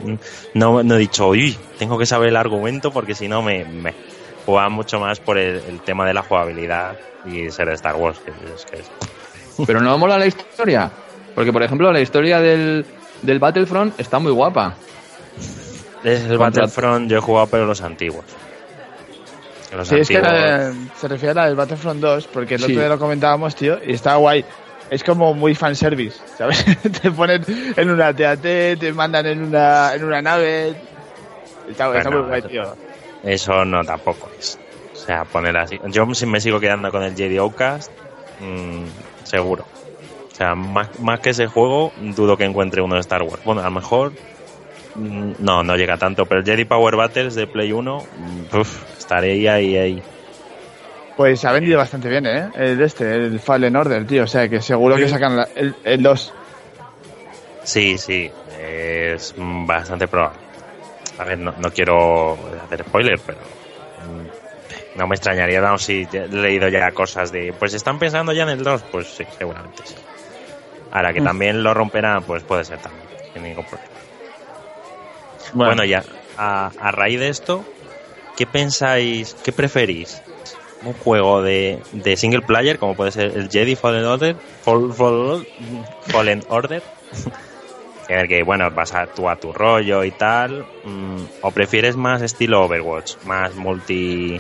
[0.54, 3.94] No, no he dicho, uy, tengo que saber el argumento porque si no me, me
[4.46, 8.20] juega mucho más por el, el tema de la jugabilidad y ser de Star Wars.
[8.20, 8.92] Que es, que es-
[9.68, 10.92] Pero no mola la historia.
[11.36, 12.86] Porque, por ejemplo, la historia del,
[13.22, 14.76] del Battlefront está muy guapa.
[16.04, 18.26] Es el Contra- Battlefront, yo he jugado, pero los antiguos.
[19.76, 20.40] Los Sí, es que antiguos.
[20.40, 22.66] la- se refiere a la del Battlefront 2, porque el Sí.
[22.66, 24.46] otro día lo comentábamos, tío, y está guay.
[24.90, 26.64] Es como muy fanservice, ¿sabes?
[27.02, 27.44] te ponen
[27.76, 30.76] en una TAT, te mandan en una, en una nave.
[31.70, 32.76] Está, muy guay, tío.
[33.24, 34.60] Eso no tampoco es.
[34.94, 35.80] O sea, poner así.
[35.88, 37.92] Yo si me sigo quedando con el Jedi Outcast,
[38.40, 38.84] mm,
[39.24, 39.66] seguro.
[40.32, 43.44] O sea, más, más que ese juego, dudo que encuentre uno de Star Wars.
[43.44, 44.14] Bueno, a lo mejor.
[44.96, 48.98] mm, No, no llega tanto, pero el Jedi Power Battles de Play 1, mm, uf,
[48.98, 50.04] estaré ahí, ahí, ahí.
[51.16, 52.50] Pues ha vendido bastante bien, ¿eh?
[52.56, 54.24] El este, el Fallen Order, tío.
[54.24, 56.34] O sea, que seguro que sacan la- el, el 2.
[57.64, 60.40] Sí, sí, es bastante probable.
[61.18, 63.42] A ver, no, no quiero hacer spoiler, pero
[64.00, 64.26] mm,
[64.96, 68.50] no me extrañaría no, si he leído ya cosas de, pues están pensando ya en
[68.50, 69.96] el 2, pues sí, seguramente sí.
[70.92, 71.26] Ahora que Mm.
[71.26, 73.94] también lo romperán, pues puede ser también, sin ningún problema.
[75.54, 76.04] Bueno, ya,
[76.36, 77.66] a, a raíz de esto,
[78.36, 80.24] ¿qué pensáis, qué preferís?
[80.86, 84.36] ¿Un juego de, de single player, como puede ser el Jedi Fallen Order?
[84.66, 85.46] Fall- Fall-
[86.08, 86.84] Fallen Order?
[88.10, 90.66] en el que, bueno, vas a tú a tu rollo y tal.
[90.84, 93.16] mm, ¿O prefieres más estilo Overwatch?
[93.24, 94.40] Más multi...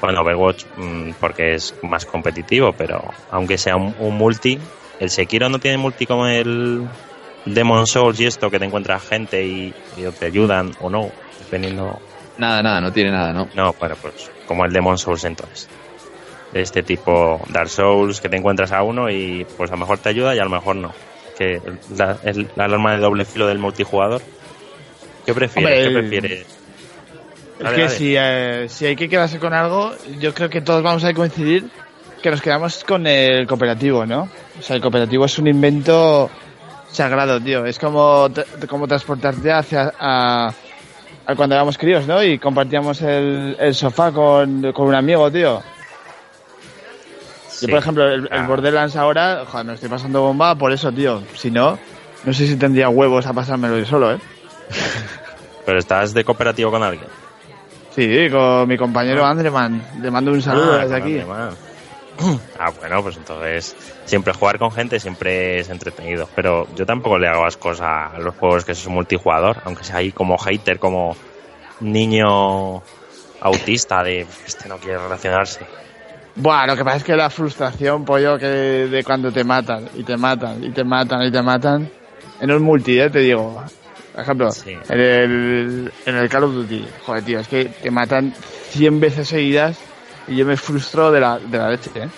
[0.00, 4.58] Bueno, Overwatch mm, porque es más competitivo, pero aunque sea un, un multi,
[4.98, 6.88] el Sekiro no tiene multi como el
[7.46, 11.98] Demon Souls y esto, que te encuentras gente y, y te ayudan o no, dependiendo...
[12.40, 13.48] Nada, nada, no tiene nada, ¿no?
[13.54, 15.68] No, bueno, pues como el Demon Souls entonces.
[16.52, 19.98] De este tipo Dark Souls, que te encuentras a uno y pues a lo mejor
[19.98, 20.92] te ayuda y a lo mejor no.
[21.38, 21.60] Que
[21.96, 24.20] la, el- la alarma de doble filo del multijugador.
[25.26, 25.56] ¿Qué prefieres?
[25.56, 26.40] Hombre, ¿Qué el- prefieres?
[26.40, 27.94] Es Dale, que dale.
[27.96, 31.68] Si, eh, si hay que quedarse con algo, yo creo que todos vamos a coincidir
[32.22, 34.28] que nos quedamos con el cooperativo, ¿no?
[34.58, 36.30] O sea, el cooperativo es un invento
[36.90, 37.64] sagrado, tío.
[37.66, 38.28] Es como,
[38.68, 40.54] como transportarte hacia a, a
[41.36, 42.22] cuando éramos críos, ¿no?
[42.22, 45.62] Y compartíamos el, el sofá con, con un amigo, tío.
[47.48, 47.66] Sí.
[47.66, 48.46] Yo, por ejemplo, el, el Ah.
[48.46, 51.22] Borderlands ahora, joder, me estoy pasando bomba por eso, tío.
[51.34, 51.78] Si no,
[52.24, 54.18] no sé si tendría huevos a pasármelo yo solo, ¿eh?
[55.66, 57.06] Pero estás de cooperativo con alguien.
[57.94, 59.82] Sí, con mi compañero Andreman.
[60.00, 61.20] Le mando un saludo Ah, desde aquí.
[62.58, 66.28] Ah, bueno, pues entonces siempre jugar con gente siempre es entretenido.
[66.34, 70.12] Pero yo tampoco le hago ascos a los juegos que son multijugador, aunque sea ahí
[70.12, 71.16] como hater, como
[71.80, 72.82] niño
[73.40, 75.60] autista de este no quiere relacionarse.
[76.36, 80.04] Buah, lo que pasa es que la frustración, pollo, que de cuando te matan, y
[80.04, 81.90] te matan, y te matan, y te matan.
[82.40, 83.62] En un multi, eh, te digo.
[84.12, 84.76] Por ejemplo, Sí.
[84.88, 86.86] en, el, en el Call of Duty.
[87.06, 88.32] Joder, tío, es que te matan
[88.70, 89.78] 100 veces seguidas
[90.30, 92.08] y yo me frustro de la, de la leche, eh.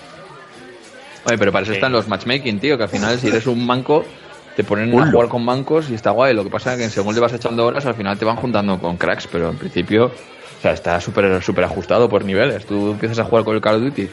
[1.25, 1.77] Oye, pero para eso Sí.
[1.77, 4.05] están los matchmaking, tío, que al final si eres un manco,
[4.57, 6.35] te ponen a jugar con mancos y está guay.
[6.35, 8.79] Lo que pasa es que según le vas echando horas, al final te van juntando
[8.79, 12.66] con cracks, pero en principio, o sea, está súper súper ajustado por niveles.
[12.66, 14.09] Tú empiezas a jugar con el Call of Duty.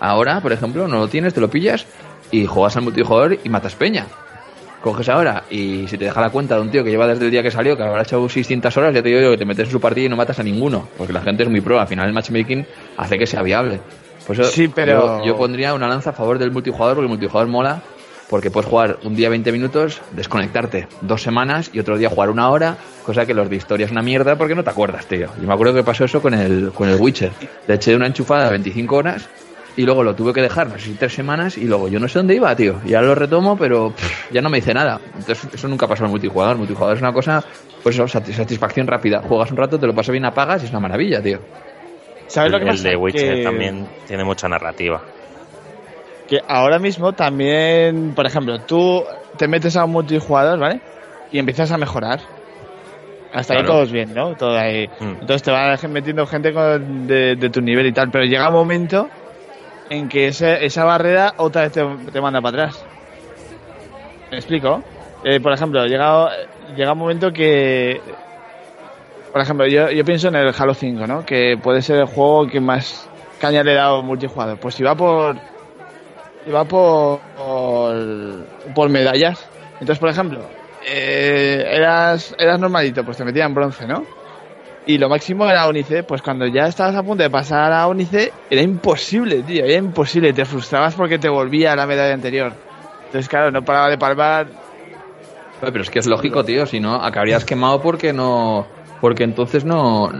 [0.00, 1.86] Ahora, por ejemplo, no lo tienes, te lo pillas
[2.30, 4.06] y juegas al multijugador y matas peña.
[4.82, 7.30] Coges ahora y si te deja la cuenta de un tío que lleva desde el
[7.30, 9.66] día que salió, que habrá echado 600 horas, ya te digo yo que te metes
[9.66, 11.80] en su partida y no matas a ninguno, porque la gente es muy pro.
[11.80, 12.64] Al final el matchmaking
[12.96, 13.80] hace que sea viable.
[14.26, 17.10] Por eso Sí, pero- yo, yo pondría una lanza a favor del multijugador, porque el
[17.10, 17.82] multijugador mola
[18.30, 22.50] porque puedes jugar un día 20 minutos, desconectarte dos semanas y otro día jugar una
[22.50, 25.28] hora, cosa que los de historia es una mierda porque no te acuerdas, tío.
[25.40, 27.32] Yo me acuerdo que pasó eso con el, con el Witcher.
[27.66, 29.26] Le eché una enchufada de 25 horas
[29.78, 32.08] y luego lo tuve que dejar, no sé si tres semanas, y luego yo no
[32.08, 32.80] sé dónde iba, tío.
[32.84, 35.00] Y ahora lo retomo, pero pff, ya no me dice nada.
[35.16, 36.52] Entonces, eso nunca pasó en multijugador.
[36.54, 37.42] El multijugador es una cosa,
[37.82, 39.22] pues eso, satis- satisfacción rápida.
[39.22, 41.38] Juegas un rato, te lo pasas bien, apagas y es una maravilla, tío.
[42.26, 42.88] ¿Sabes El, lo que el pasa?
[42.88, 45.00] de Witcher Que- también tiene mucha narrativa.
[46.28, 49.02] que ahora mismo también, por ejemplo, tú
[49.38, 50.80] te metes a un multijugador, ¿vale?
[51.32, 52.20] Y empiezas a mejorar.
[53.32, 53.74] Hasta ahí Claro.
[53.74, 54.34] todos bien, ¿no?
[54.34, 54.86] Todo ahí.
[55.00, 55.20] Mm.
[55.20, 58.54] Entonces te va metiendo gente con- de, de tu nivel y tal, pero llega un
[58.54, 59.08] momento
[59.90, 62.84] en que ese- esa barrera otra vez te, te manda para atrás.
[64.30, 64.82] ¿Me explico?
[65.24, 66.30] Eh, por ejemplo, llega,
[66.76, 68.00] llega un momento que...
[69.32, 71.24] Por ejemplo, yo, yo pienso en el Halo 5, ¿no?
[71.24, 73.08] Que puede ser el juego que más
[73.40, 74.58] caña le he dado multijugador.
[74.58, 75.36] Pues si va por
[76.46, 77.94] y va por, por,
[78.74, 79.48] por medallas.
[79.74, 80.40] Entonces, por ejemplo,
[80.86, 84.04] eh, eras, eras normalito, pues te metían bronce, ¿no?
[84.88, 88.32] Y lo máximo era Unice, pues cuando ya estabas a punto de pasar a Unice,
[88.48, 90.32] era imposible, tío, era imposible.
[90.32, 92.54] Te frustrabas porque te volvía a la medalla anterior.
[93.04, 94.46] Entonces, claro, no paraba de palmar.
[95.60, 98.66] Pero es que es lógico, tío, si no, acabarías quemado porque no.
[99.02, 100.10] Porque entonces no.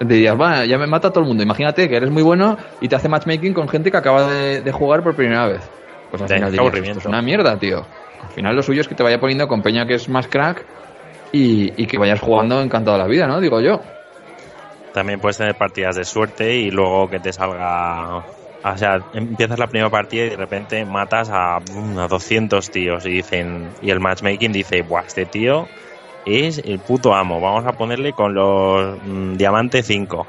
[0.00, 1.42] Dirías, va, ya me mata todo el mundo.
[1.42, 4.70] Imagínate que eres muy bueno y te hace matchmaking con gente que acaba de, de
[4.72, 5.62] jugar por primera vez.
[6.10, 6.88] Pues al Ya, final dirías.
[6.88, 7.78] "Esto es una mierda, tío.
[8.22, 10.64] Al final lo suyo es que te vaya poniendo con Peña que es más crack
[11.32, 13.40] y, y que vayas jugando encantado de la vida, ¿no?
[13.40, 13.80] Digo yo.
[14.92, 18.24] También puedes tener partidas de suerte y luego que te salga.
[18.62, 23.06] O sea, empiezas la primera partida y de repente matas a, mm, a 200 tíos
[23.06, 23.68] y dicen.
[23.82, 25.66] Y el matchmaking dice: Buah, este tío
[26.26, 27.40] es el puto amo.
[27.40, 30.26] Vamos a ponerle con los mm, diamante 5.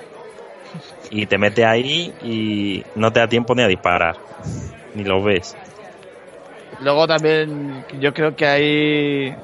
[1.09, 4.15] Y te mete ahí y no te da tiempo ni a disparar.
[4.95, 5.57] Ni lo ves.
[6.79, 9.35] Luego también, yo creo que hay.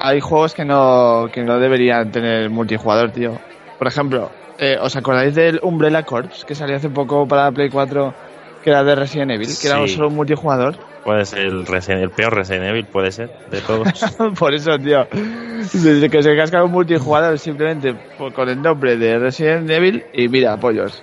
[0.00, 3.38] Hay juegos que no, que no deberían tener multijugador, tío.
[3.78, 8.14] Por ejemplo, eh, ¿os acordáis del Umbrella Corps que salió hace poco para Play 4?
[8.62, 9.94] Que era de Resident Evil, que era Sí.
[9.94, 10.76] solo un multijugador.
[11.04, 13.86] Puede ser el, Resident- el peor Resident Evil, puede ser, de todos.
[14.38, 15.06] Por eso, tío.
[15.72, 20.28] Desde que se casca un multijugador simplemente por- con el nombre de Resident Evil y
[20.28, 21.02] mira, pollos.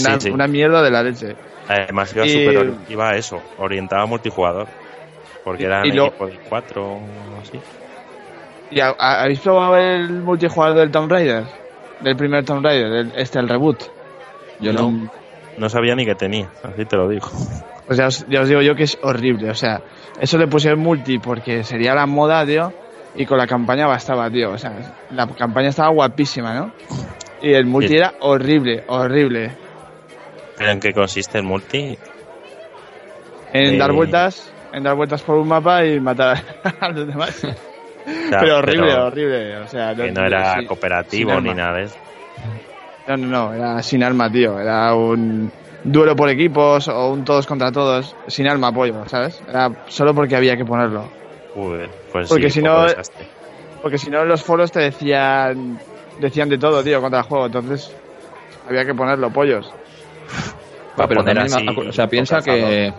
[0.00, 0.30] Una, Sí, sí.
[0.30, 1.34] una mierda de la leche.
[1.68, 4.66] Además iba, Y- iba a eso, orientado a multijugador.
[5.44, 7.00] Porque Y- eran y lo- equipo de cuatro o
[7.40, 7.58] así.
[8.70, 11.44] ¿Y ha- ha- habéis probado el multijugador del Tomb Raider?
[12.00, 13.82] Del primer Tomb Raider, el- este, el reboot.
[14.60, 15.10] Yo no.
[15.56, 17.28] No sabía ni que tenía, así te lo digo.
[17.88, 19.48] Pues ya os, ya os digo yo que es horrible.
[19.48, 19.80] O sea,
[20.20, 22.70] eso le pusieron multi porque sería la moda, tío.
[23.14, 24.50] Y con la campaña bastaba, tío.
[24.50, 24.74] O sea,
[25.10, 26.72] la campaña estaba guapísima, ¿no?
[27.40, 27.96] Y el multi Sí.
[27.96, 29.52] era horrible, horrible.
[30.58, 31.96] ¿Pero en qué consiste el multi?
[33.54, 33.78] En Eh.
[33.78, 36.42] dar vueltas, en dar vueltas por un mapa y matar
[36.80, 37.40] a los demás.
[38.08, 39.56] O sea, pero horrible, pero horrible.
[39.58, 41.98] O sea, Que no era sí, cooperativo sin ni nada de eso.
[43.06, 44.58] No, no, no, era sin arma, tío.
[44.60, 45.50] Era un
[45.82, 49.42] duelo por equipos o un todos contra todos, sin arma apoyo, ¿sabes?
[49.48, 51.10] Era solo porque había que ponerlo.
[51.54, 53.26] Joder, pues Porque sí, si no- desastre.
[53.80, 55.80] Porque si no, los foros te decían
[56.18, 57.46] decían de todo, tío, contra el juego.
[57.46, 57.94] Entonces,
[58.66, 59.72] había que ponerlo, pollos.
[60.98, 62.92] Va a pero poner también, así o sea, piensa que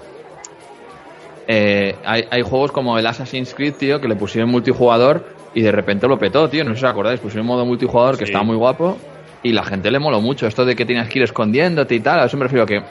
[1.52, 5.72] eh, hay, hay juegos como el Assassin's Creed, tío, que le pusieron multijugador y de
[5.72, 6.64] repente lo petó, tío.
[6.64, 9.00] No sé si os acordáis, pusieron modo multijugador que estaba muy guapo
[9.42, 10.46] y la gente le moló mucho.
[10.46, 12.84] Esto de que tienes que ir escondiéndote y tal, a eso me refiero que,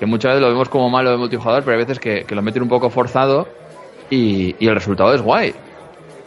[0.00, 2.40] que muchas veces lo vemos como malo de multijugador, pero hay veces que, que lo
[2.40, 3.48] meten un poco forzado
[4.08, 5.54] y, y el resultado es guay.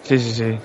[0.04, 0.58] Sí, sí, sí.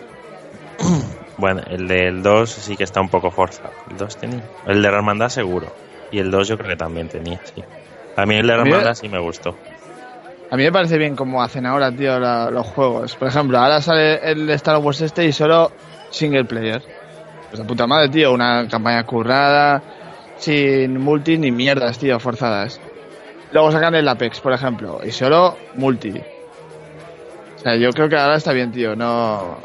[1.39, 3.73] Bueno, el del 2 sí que está un poco forzado.
[3.91, 4.43] El 2 tenía.
[4.67, 5.67] El de la hermandad seguro.
[6.13, 7.65] Y el 2 yo creo que también tenía, sí.
[8.15, 9.57] A mí el de la hermandad sí me gustó.
[10.53, 13.17] A mí me parece bien como hacen ahora, tío, la- los juegos.
[13.17, 15.73] Por ejemplo, ahora sale el Star Wars este y solo
[16.11, 16.83] single player.
[17.49, 19.83] Pues de puta madre, tío, una campaña currada,
[20.37, 22.81] sin multi ni mierdas, tío, forzadas.
[23.53, 26.11] Luego sacan el Apex, por ejemplo, y solo multi.
[27.57, 29.57] O sea, yo creo que ahora está bien, tío, no...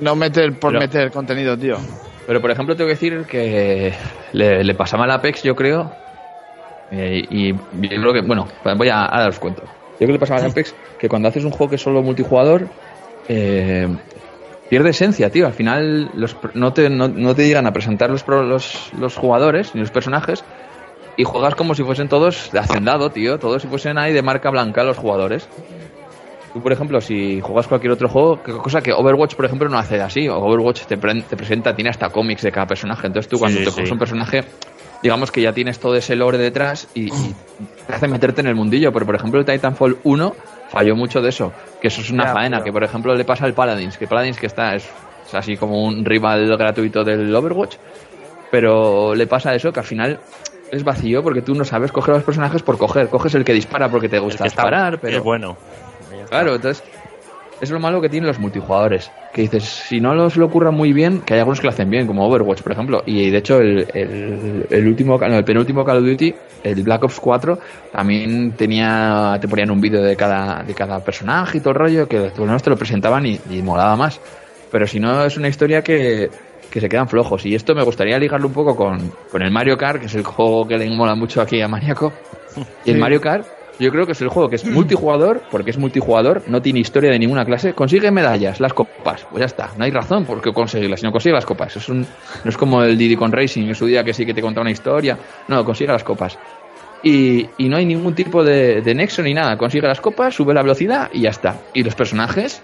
[0.00, 1.76] No meter por Pero- meter contenido, tío.
[2.26, 3.92] Pero por ejemplo, tengo que decir que
[4.32, 5.92] le, le pasaba al Apex, yo creo.
[6.90, 9.62] eh, y yo creo que, bueno, voy a, a daros cuento.
[10.02, 12.02] Yo creo que le pasaba al Apex que cuando haces un juego que es solo
[12.02, 12.66] multijugador,
[13.28, 13.86] eh,
[14.68, 15.46] pierde esencia, tío.
[15.46, 19.76] Al final los, no, te, no, no te llegan a presentar los, los, los jugadores
[19.76, 20.42] ni los personajes
[21.16, 23.38] y juegas como si fuesen todos de hacendado, tío.
[23.38, 25.46] Todos si fuesen ahí de marca blanca los jugadores.
[26.52, 30.00] Tú, por ejemplo, si juegas cualquier otro juego, cosa que Overwatch, por ejemplo, no hace
[30.00, 30.28] así.
[30.28, 33.06] Overwatch te, pre- te presenta, tiene hasta cómics de cada personaje.
[33.06, 33.76] Entonces tú cuando sí, te sí.
[33.76, 34.44] coges un personaje,
[35.02, 37.34] digamos que ya tienes todo ese lore detrás y, y
[37.86, 38.92] te hace meterte en el mundillo.
[38.92, 40.34] Pero, por ejemplo, el Titanfall 1
[40.70, 43.24] falló mucho de eso, que eso es una Ya, faena, pero- que por ejemplo le
[43.24, 44.84] pasa al Paladins, que Paladins que está es,
[45.26, 47.76] es así como un rival gratuito del Overwatch,
[48.50, 50.18] pero le pasa eso que al final
[50.70, 53.52] es vacío porque tú no sabes coger a los personajes por coger, coges el que
[53.52, 55.56] dispara porque te gusta disparar, pero es bueno.
[56.30, 56.82] Claro, entonces
[57.62, 59.10] es lo malo que tienen los multijugadores.
[59.32, 61.88] Que dices, si no los lo ocurran muy bien, que hay algunos que lo hacen
[61.88, 63.02] bien, como Overwatch, por ejemplo.
[63.06, 67.04] Y de hecho, el, el, el último, no, el penúltimo Call of Duty, el Black
[67.04, 67.58] Ops 4,
[67.92, 72.08] también tenía, te ponían un vídeo de cada, de cada personaje y todo el rollo,
[72.08, 74.20] que por lo menos te lo presentaban y, y molaba más.
[74.72, 76.30] Pero si no, es una historia que,
[76.68, 77.46] que se quedan flojos.
[77.46, 80.24] Y esto me gustaría ligarlo un poco con, con el Mario Kart, que es el
[80.24, 82.12] juego que le mola mucho aquí a Maniaco.
[82.84, 83.00] Y el Sí.
[83.00, 83.46] Mario Kart,
[83.82, 87.10] yo creo que es el juego que es multijugador, porque es multijugador, no tiene historia
[87.10, 90.52] de ninguna clase, consigue medallas, las copas, pues ya está, no hay razón por qué
[90.52, 91.76] conseguirlas, si no consigue las copas.
[91.76, 94.32] Es un, no es como el Diddy con Racing en su día que sí que
[94.34, 95.18] te contaba una historia,
[95.48, 96.38] no, consigue las copas.
[97.02, 100.54] Y, y no hay ningún tipo de, de nexo ni nada, consigue las copas, sube
[100.54, 101.56] la velocidad y ya está.
[101.74, 102.62] Y los personajes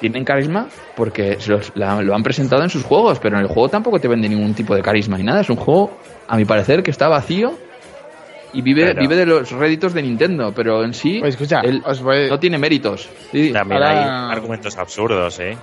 [0.00, 3.68] tienen carisma porque se los- lo han presentado en sus juegos, pero en el juego
[3.68, 5.40] tampoco te vende ningún tipo de carisma ni nada.
[5.40, 5.90] Es un juego,
[6.26, 7.52] a mi parecer, que está vacío
[8.58, 11.82] y vive, Pero- vive de los réditos de Nintendo, pero en sí Pues escucha, él
[11.84, 13.08] os voy- no tiene méritos.
[13.32, 15.56] Sí, También Ahora- hay argumentos absurdos, ¿eh?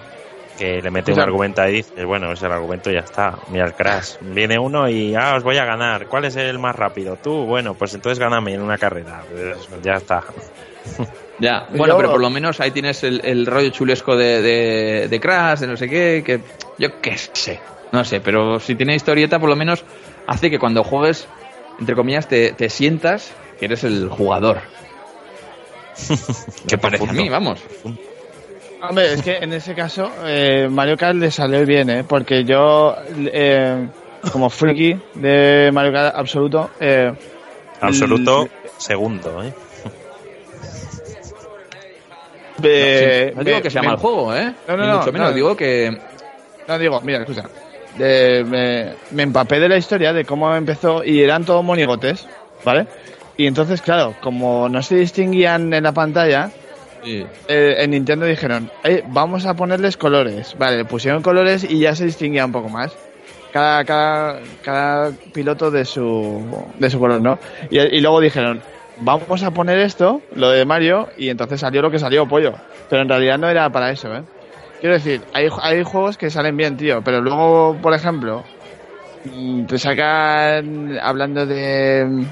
[0.58, 2.94] Que le mete O sea- un argumento ahí y dices, bueno, es el argumento y
[2.94, 3.36] ya está.
[3.50, 4.18] Mira el Crash.
[4.22, 6.06] Viene uno y, ah, os voy a ganar.
[6.08, 7.18] ¿Cuál es el más rápido?
[7.22, 9.24] Tú, bueno, pues entonces gáname en una carrera.
[9.82, 10.24] Ya está.
[11.40, 15.08] Ya, bueno, Yo- pero por lo menos ahí tienes el, el rollo chulesco de, de,
[15.10, 16.40] de Crash, de no sé qué, que
[16.78, 17.60] yo qué sé,
[17.92, 19.84] no sé, pero si tiene historieta, por lo menos
[20.28, 21.28] hace que cuando juegues,
[21.84, 24.62] entre comillas, te, te sientas que eres el jugador.
[26.68, 27.60] que parece a mí, vamos.
[28.82, 32.04] Hombre, es que en ese caso eh, Mario Kart le salió bien, ¿eh?
[32.08, 33.88] Porque yo, eh,
[34.32, 37.12] como friki de Mario Kart absoluto, eh,
[37.82, 39.54] Absoluto segundo, ¿eh?
[43.36, 44.54] no digo que sea me- mal juego, ¿eh?
[44.68, 45.36] No, no, Ni no, mucho menos, no.
[45.36, 45.98] digo que...
[46.68, 47.44] No digo, mira, escucha.
[47.98, 52.28] De- me, me empapé de la historia de cómo empezó y eran todos monigotes,
[52.66, 52.88] ¿vale?
[53.38, 56.52] Y entonces, claro, como no se distinguían en la pantalla,
[57.04, 57.26] Sí.
[57.50, 60.56] eh, en Nintendo dijeron, "Eh, vamos a ponerles colores.
[60.58, 62.94] Vale, le pusieron colores y ya se distinguía un poco más.
[63.52, 66.42] Cada, cada, cada piloto de su,
[66.80, 67.38] de su color, ¿no?
[67.70, 68.62] Y, y luego dijeron,
[69.02, 72.54] vamos a poner esto, lo de Mario, y entonces salió lo que salió, pollo.
[72.90, 74.22] Pero en realidad no era para eso, ¿eh?
[74.84, 78.44] Quiero decir, hay, hay juegos que salen bien, tío, pero luego, por ejemplo,
[79.24, 82.26] mm, te sacan, hablando de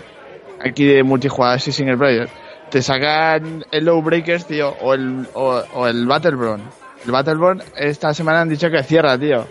[0.59, 2.27] aquí de multijugador y single player,
[2.69, 6.61] te sacan el Low Breakers, tío, o el, o, o el Battleborn.
[7.05, 9.47] El Battleborn esta semana han dicho que cierra, tío,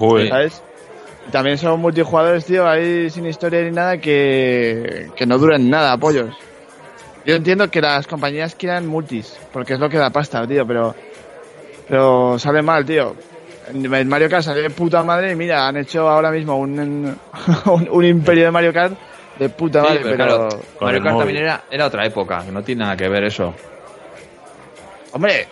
[0.00, 0.64] Uy, ¿sabes?
[1.30, 6.34] También son multijugadores, tío, ahí sin historia ni nada que, que no duran nada, pollos.
[7.24, 10.96] Yo entiendo que las compañías quieran multis, porque es lo que da pasta, tío, pero
[11.92, 13.14] pero sale mal, tío.
[13.68, 16.78] En Mario Kart sale de puta madre y mira, han hecho ahora mismo un,
[17.66, 18.94] un, un imperio de Mario Kart
[19.38, 20.26] de puta Sí, madre, pero pero...
[20.26, 23.24] claro, Con Mario Kart también era, era otra época, que no tiene nada que ver
[23.24, 23.52] eso.
[25.12, 25.48] Hombre,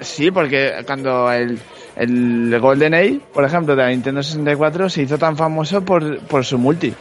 [0.00, 1.58] sí, porque cuando el,
[1.96, 6.42] el Golden Age, por ejemplo, de la Nintendo 64 se hizo tan famoso por, por
[6.42, 6.94] su multi.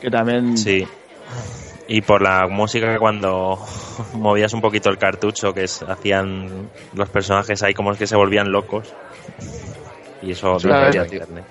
[0.00, 0.58] Que también...
[0.58, 0.84] sí.
[1.86, 3.58] Y por la música que cuando
[4.14, 8.50] movías un poquito el cartucho, que es- hacían los personajes ahí como que se volvían
[8.50, 8.92] locos.
[10.22, 11.04] Y eso claro.
[11.04, 11.44] internet.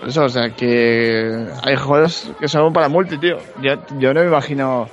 [0.00, 3.38] Por eso, o sea, que hay juegos que son para multi, tío.
[3.62, 4.88] Yo, yo no me imagino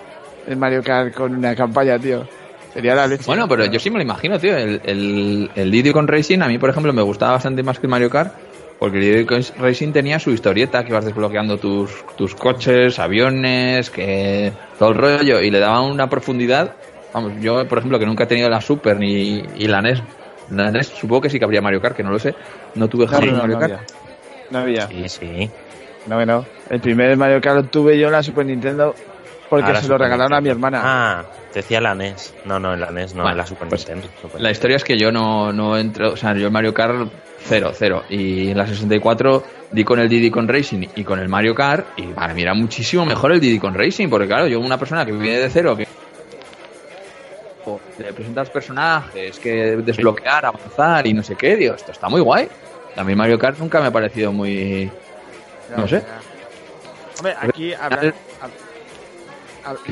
[0.47, 2.27] el Mario Kart con una campaña, tío.
[2.73, 3.23] Sería la leche.
[3.25, 4.55] Bueno, pero yo sí me lo imagino, tío.
[4.57, 7.85] El, el, el Diddy con Racing a mí, por ejemplo, me gustaba bastante más que
[7.87, 8.33] el Mario Kart.
[8.79, 14.89] Porque el Racing tenía su historieta, que ibas desbloqueando tus, tus coches, aviones, que todo
[14.89, 16.75] el rollo, y le daba una profundidad.
[17.13, 20.01] Vamos, yo, por ejemplo, que nunca he tenido la Super ni y la NES,
[20.51, 22.35] la NES supongo que sí que habría Mario Kart, que no lo sé.
[22.75, 23.73] No tuve jamás no, no, Mario no Kart.
[23.73, 23.85] había.
[24.51, 24.87] No había.
[24.87, 25.49] Sí, sí.
[26.07, 26.45] No, que no.
[26.69, 28.93] El primer Mario Kart lo tuve yo en la Super Nintendo
[29.49, 30.81] porque Ahora se lo regalaron a mi hermana.
[30.83, 32.33] Ah, te decía la NES.
[32.45, 34.13] No, no, en la NES, no, Bueno, en la Super pues, Nintendo.
[34.21, 37.09] Super La historia es que yo no, no entro, o sea, yo en Mario Kart
[37.45, 38.03] cero, cero.
[38.09, 41.87] Y en la 64 di con el Diddy con Racing y con el Mario Kart
[41.97, 45.05] y para mí era muchísimo mejor el Diddy con Racing, porque claro, yo una persona
[45.05, 45.85] que viene de cero, que
[47.97, 52.47] le presentas personajes, que desbloquear, avanzar y no sé qué, digo, esto está muy guay.
[52.95, 54.89] A mí Mario Kart nunca me ha parecido muy...
[55.75, 56.03] no sé.
[57.17, 57.73] Hombre, aquí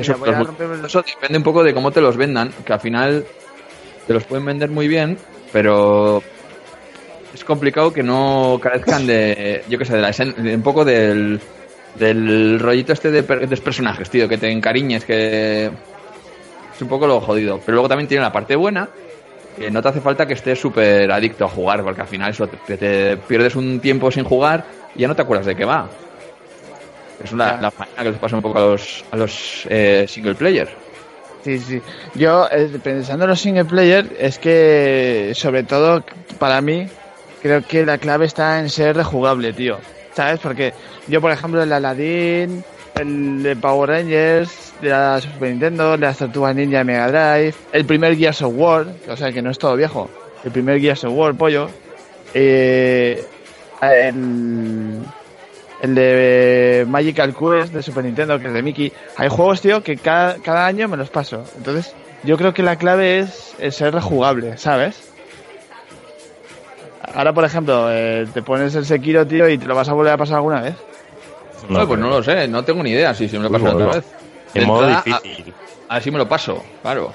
[0.01, 2.51] Eso, mira, voy a los- romper- eso depende un poco de cómo te los vendan,
[2.65, 3.25] que al final
[4.07, 5.17] te los pueden vender muy bien,
[5.51, 6.21] pero
[7.33, 10.85] es complicado que no carezcan de, yo qué sé, de la esen- de un poco
[10.85, 11.39] del,
[11.95, 17.07] del rollito este de, per- de personajes, tío, que te encariñes, que es un poco
[17.07, 17.59] lo jodido.
[17.65, 18.89] Pero luego también tiene la parte buena,
[19.57, 22.47] que no te hace falta que estés súper adicto a jugar, porque al final eso
[22.47, 24.65] te, te pierdes un tiempo sin jugar
[24.95, 25.89] y ya no te acuerdas de qué va.
[27.23, 30.35] Es una, la faena que les pasa un poco a los, a los eh, single
[30.35, 30.69] player.
[31.43, 31.81] Sí, sí.
[32.15, 36.03] Yo, eh, pensando en los single player, es que, sobre todo,
[36.39, 36.87] para mí,
[37.41, 39.77] creo que la clave está en ser rejugable, tío.
[40.13, 40.39] ¿Sabes?
[40.39, 40.73] Porque
[41.07, 42.63] yo, por ejemplo, el Aladdin,
[42.95, 47.85] el de Power Rangers, de la Super Nintendo, de las Tortugas Ninja Mega Drive, el
[47.85, 50.09] primer Gears of War, o sea, que no es todo viejo,
[50.43, 51.69] el primer Gears of War, pollo,
[52.33, 53.25] eh,
[53.81, 54.99] el,
[55.83, 58.91] el de Magical Quest de Super Nintendo, que es de Mickey.
[59.17, 61.43] Hay juegos, tío, que cada, cada año me los paso.
[61.57, 65.09] Entonces, yo creo que la clave es, es ser rejugable, ¿sabes?
[67.13, 70.13] Ahora, por ejemplo, eh, te pones el Sekiro, tío, y te lo vas a volver
[70.13, 70.75] a pasar alguna vez.
[71.69, 73.71] No, pues no lo sé, no tengo ni idea si se me lo paso Uy,
[73.71, 74.05] otra vez.
[74.53, 75.53] De En modo entrada, difícil.
[75.89, 77.11] a- Así me lo paso, claro.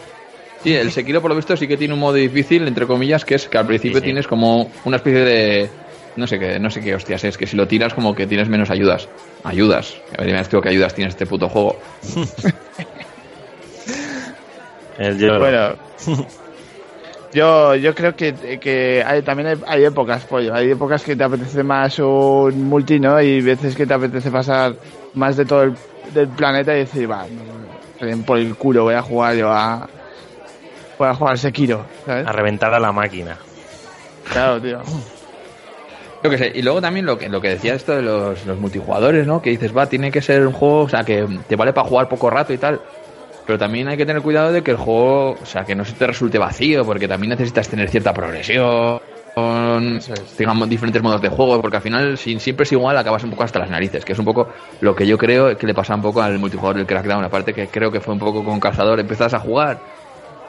[0.62, 3.34] Sí, el Sekiro por lo visto sí que tiene un modo difícil, entre comillas, que
[3.36, 4.04] es que al principio sí.
[4.04, 5.70] tienes como una especie de...
[6.18, 8.48] No sé qué, no sé qué hostias es, que si lo tiras como que tienes
[8.48, 9.08] menos ayudas.
[9.44, 9.96] Ayudas.
[10.18, 11.78] A ver, qué ayudas tienes este puto juego.
[14.98, 15.38] El lloro.
[15.38, 15.76] Bueno,
[17.32, 20.52] yo, yo creo que, que hay, también hay, hay épocas, pollo.
[20.52, 23.22] Hay épocas que te apetece más un multi, ¿no?
[23.22, 24.74] Y veces que te apetece pasar
[25.14, 25.74] más de todo el
[26.12, 27.26] del planeta y decir, va,
[28.26, 29.88] por el culo, voy a jugar yo a.
[30.98, 32.26] Voy a jugar Sekiro, ¿sabes?
[32.26, 33.38] A reventar a la máquina.
[34.32, 34.82] Claro, tío.
[36.22, 38.58] Yo qué sé, y luego también lo que, lo que decía esto de los, los
[38.58, 39.40] multijugadores, ¿no?
[39.40, 42.08] Que dices, va, tiene que ser un juego, o sea, que te vale para jugar
[42.08, 42.80] poco rato y tal.
[43.46, 45.92] Pero también hay que tener cuidado de que el juego, o sea, que no se
[45.92, 49.00] te resulte vacío, porque también necesitas tener cierta progresión,
[50.36, 53.44] digamos, diferentes modos de juego, porque al final, si siempre es igual, acabas un poco
[53.44, 54.48] hasta las narices, que es un poco
[54.80, 57.68] lo que yo creo que le pasa un poco al multijugador del Crackdown, aparte que
[57.68, 59.80] creo que fue un poco con Cazador, empezás a jugar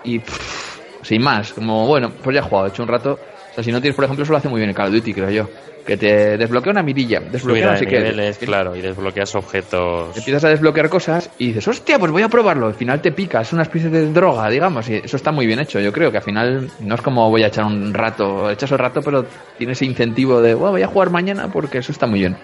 [0.03, 3.19] y pff, sin más, como bueno, pues ya he jugado, he hecho un rato.
[3.51, 4.93] O sea, si no tienes, por ejemplo, eso lo hace muy bien el Call of
[4.93, 5.49] Duty, creo yo.
[5.85, 7.97] Que te desbloquea una mirilla, desbloquea no de sé qué.
[7.99, 10.15] niveles, claro, y desbloqueas objetos.
[10.15, 12.67] Empiezas a desbloquear cosas y dices, hostia, pues voy a probarlo.
[12.67, 15.59] Al final te pica, es una especie de droga, digamos, y eso está muy bien
[15.59, 15.79] hecho.
[15.79, 18.77] Yo creo que al final no es como voy a echar un rato, echas el
[18.77, 19.25] rato, pero
[19.57, 22.37] tienes ese incentivo de, "Buah, voy a jugar mañana porque eso está muy bien.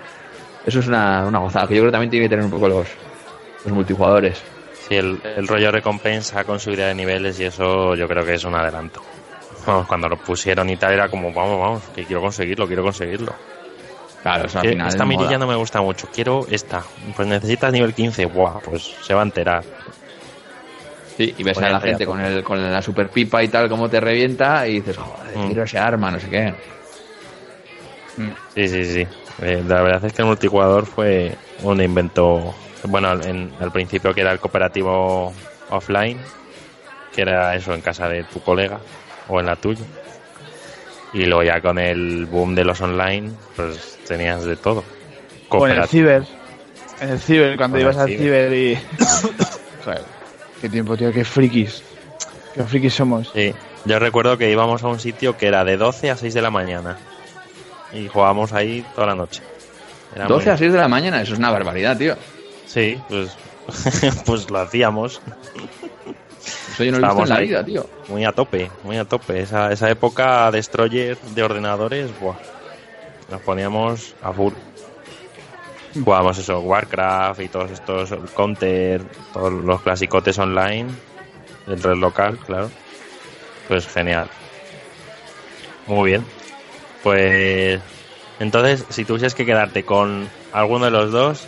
[0.66, 2.68] Eso es una, una gozada, que yo creo que también tiene que tener un poco
[2.68, 2.88] los,
[3.64, 4.41] los multijugadores.
[4.88, 8.43] Sí, el, el rollo recompensa con subida de niveles y eso yo creo que es
[8.43, 9.01] un adelanto.
[9.66, 13.34] Vamos, cuando lo pusieron y tal era como, vamos, vamos, que quiero conseguirlo, quiero conseguirlo.
[14.22, 14.88] Claro, Que final.
[14.88, 16.84] esta mirilla no me gusta mucho, quiero esta.
[17.16, 19.63] Pues necesitas nivel 15, buah, pues se va a enterar.
[21.18, 23.70] Sí, y ves a la a gente con, el, con la super pipa y tal,
[23.70, 25.45] cómo te revienta, y dices, joder, Mm.
[25.47, 26.53] quiero ese arma, no sé qué.
[28.53, 29.07] Sí, sí, sí.
[29.41, 32.53] Eh, la verdad es que el multijugador fue un invento,
[32.86, 35.34] bueno, en, al principio que era el cooperativo
[35.70, 36.18] offline,
[37.13, 38.80] que era eso en casa de tu colega
[39.28, 39.86] o en la tuya.
[41.13, 44.84] Y luego ya con el boom de los online, pues tenías de todo.
[45.49, 46.23] O en el ciber.
[46.99, 48.49] En el ciber, cuando ibas al ciber.
[48.49, 48.76] ciber y.
[49.86, 50.01] Joder,
[50.61, 51.84] qué tiempo, tío, qué frikis.
[52.53, 53.32] Qué frikis somos.
[53.34, 53.53] Sí,
[53.86, 56.49] yo recuerdo que íbamos a un sitio que era de 12 a 6 de la
[56.51, 56.97] mañana.
[57.93, 59.41] Y jugábamos ahí toda la noche.
[60.15, 62.15] Era 12 muy- a 6 de la mañana, eso es una barbaridad, tío.
[62.65, 63.30] Sí, pues,
[64.26, 65.21] pues lo hacíamos.
[66.76, 67.47] Eso yo no lo he visto en la ahí.
[67.47, 67.89] vida, tío.
[68.09, 69.39] Muy a tope, muy a tope.
[69.39, 72.36] Esa, esa época destroyer de ordenadores, buah.
[73.32, 74.53] Nos poníamos a full.
[75.93, 79.01] Jugábamos eso, Warcraft y todos estos, Counter,
[79.32, 80.88] todos los clasicotes online,
[81.67, 82.69] el red local, claro.
[83.69, 84.28] Pues genial.
[85.88, 86.26] Muy bien.
[87.01, 87.80] Pues
[88.41, 91.47] entonces, si tuvieses que quedarte con alguno de los dos,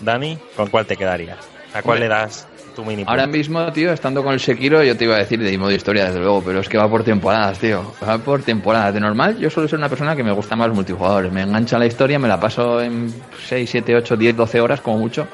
[0.00, 1.38] Dani, ¿con cuál te quedarías?
[1.74, 4.96] ¿A cuál Hombre, le das tu mini Ahora mismo, tío, estando con el Sekiro, yo
[4.96, 7.58] te iba a decir de modo historia, desde luego, pero es que va por temporadas,
[7.58, 7.94] tío.
[8.06, 8.94] Va por temporadas.
[8.94, 11.32] De normal, yo suelo ser una persona que me gusta más multijugadores.
[11.32, 13.12] Me engancha la historia, me la paso en
[13.46, 15.26] 6, 7, 8, 10, 12 horas, como mucho.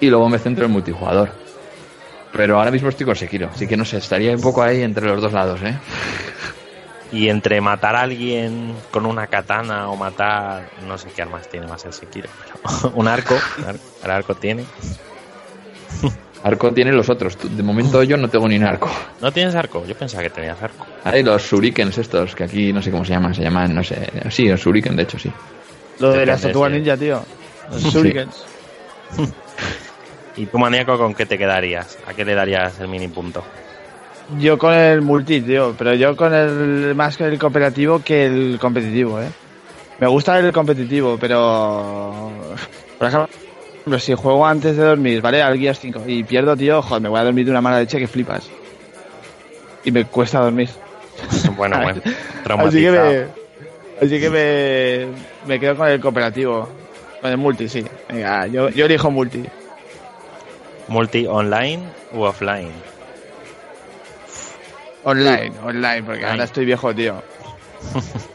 [0.00, 1.30] Y luego me centro en multijugador.
[2.32, 5.06] Pero ahora mismo estoy con Sekiro, así que no sé, estaría un poco ahí entre
[5.06, 5.78] los dos lados, ¿eh?
[7.12, 11.68] Y entre matar a alguien con una katana o matar, no sé qué armas tiene
[11.68, 13.36] más el Sekiro, pero un arco,
[14.02, 14.64] el arco tiene.
[16.44, 17.36] Arco tiene los otros.
[17.42, 18.90] De momento yo no tengo ni un arco.
[19.20, 19.84] ¿No tienes arco?
[19.86, 20.86] Yo pensaba que tenías arco.
[21.02, 23.96] Hay los shurikens estos, que aquí no sé cómo se llaman, se llaman, no sé.
[24.30, 25.32] Sí, los shuriken, de hecho, sí.
[26.00, 26.78] Lo de tortugas sí.
[26.78, 27.22] ninja, tío.
[27.72, 27.90] Los Sí.
[27.90, 28.44] shurikens.
[30.36, 31.96] ¿Y tu maníaco con qué te quedarías?
[32.06, 33.42] ¿A qué le darías el mini punto?
[34.38, 38.58] Yo con el multi, tío, pero yo con el más que el cooperativo que el
[38.60, 39.28] competitivo, eh.
[40.00, 42.30] Me gusta el competitivo, pero
[42.98, 43.28] Por ejemplo,
[43.98, 45.42] si juego antes de dormir, ¿vale?
[45.42, 47.98] Al Gears 5 y pierdo, tío, joder, me voy a dormir de una mala leche
[47.98, 48.48] que flipas.
[49.84, 50.70] Y me cuesta dormir.
[51.56, 52.00] Bueno, bueno.
[52.66, 53.26] Así que, me,
[54.00, 55.06] así que me,
[55.46, 56.68] me quedo con el cooperativo.
[57.20, 57.84] Con el multi, sí.
[58.08, 59.44] Venga, yo, yo elijo multi.
[60.88, 61.82] ¿Multi online
[62.12, 62.72] u offline?
[65.04, 66.30] Online, online, porque Online.
[66.30, 67.22] ahora estoy viejo, tío.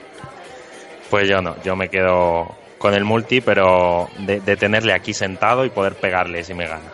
[1.09, 5.65] Pues yo no, yo me quedo con el multi, pero de, de tenerle aquí sentado
[5.65, 6.89] y poder pegarle si me gana.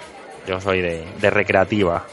[0.45, 2.03] Yo soy de, de recreativa.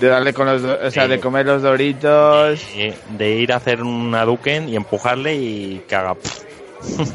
[0.00, 1.10] De darle con los, o sea, Sí.
[1.10, 2.66] de comer los doritos.
[3.10, 6.16] De ir a hacer una Duken y empujarle y que haga...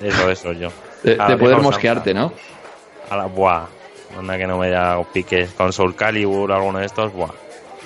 [0.00, 0.70] Eso, eso yo.
[1.02, 2.32] De, poder mosquearte, ¿no?
[3.10, 3.66] A la, buah.
[4.16, 7.32] Anda que no me da piques con Soul Calibur o alguno de estos, buah.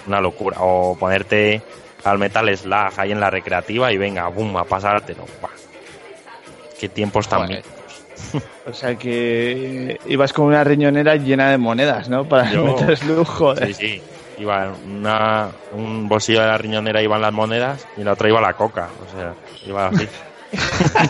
[0.06, 0.58] Una locura.
[0.60, 1.62] O ponerte
[2.04, 5.24] al Metal Slug ahí en la recreativa y venga, boom, a pasártelo.
[5.40, 5.50] Buah.
[6.82, 7.48] Qué tiempos tan.
[8.66, 12.28] O sea que ibas con una riñonera llena de monedas, ¿no?
[12.28, 13.54] Para Yo- meter lujo.
[13.54, 14.02] Sí, sí.
[14.38, 18.54] Iba una, un bolsillo de la riñonera iban las monedas y la otra iba la
[18.54, 18.88] coca.
[19.06, 20.08] O sea, iba así.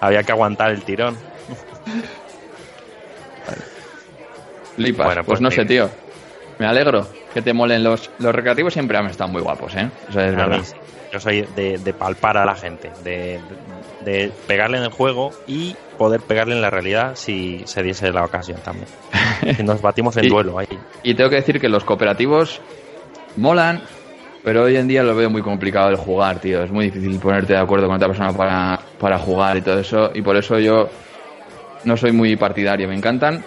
[0.00, 1.16] Había que aguantar el tirón.
[4.74, 5.06] Flipas.
[5.06, 5.88] Bueno, pues, pues no sé, tío.
[6.58, 8.72] Me alegro que te molen los, los recreativos.
[8.72, 9.88] Siempre han estado muy guapos, ¿eh?
[10.08, 10.58] Eso es A verdad.
[10.58, 10.64] mí.
[11.12, 13.40] Yo soy de, de palpar a la gente, de,
[14.04, 18.24] de pegarle en el juego y poder pegarle en la realidad si se diese la
[18.24, 18.88] ocasión también.
[19.64, 20.66] Nos batimos en Y- duelo ahí.
[21.02, 22.60] Y tengo que decir que los cooperativos
[23.36, 23.80] molan,
[24.44, 26.62] pero hoy en día lo veo muy complicado el jugar, tío.
[26.62, 30.10] Es muy difícil ponerte de acuerdo con otra persona para, para jugar y todo eso.
[30.14, 30.88] Y por eso yo
[31.84, 32.86] no soy muy partidario.
[32.88, 33.42] Me encantan,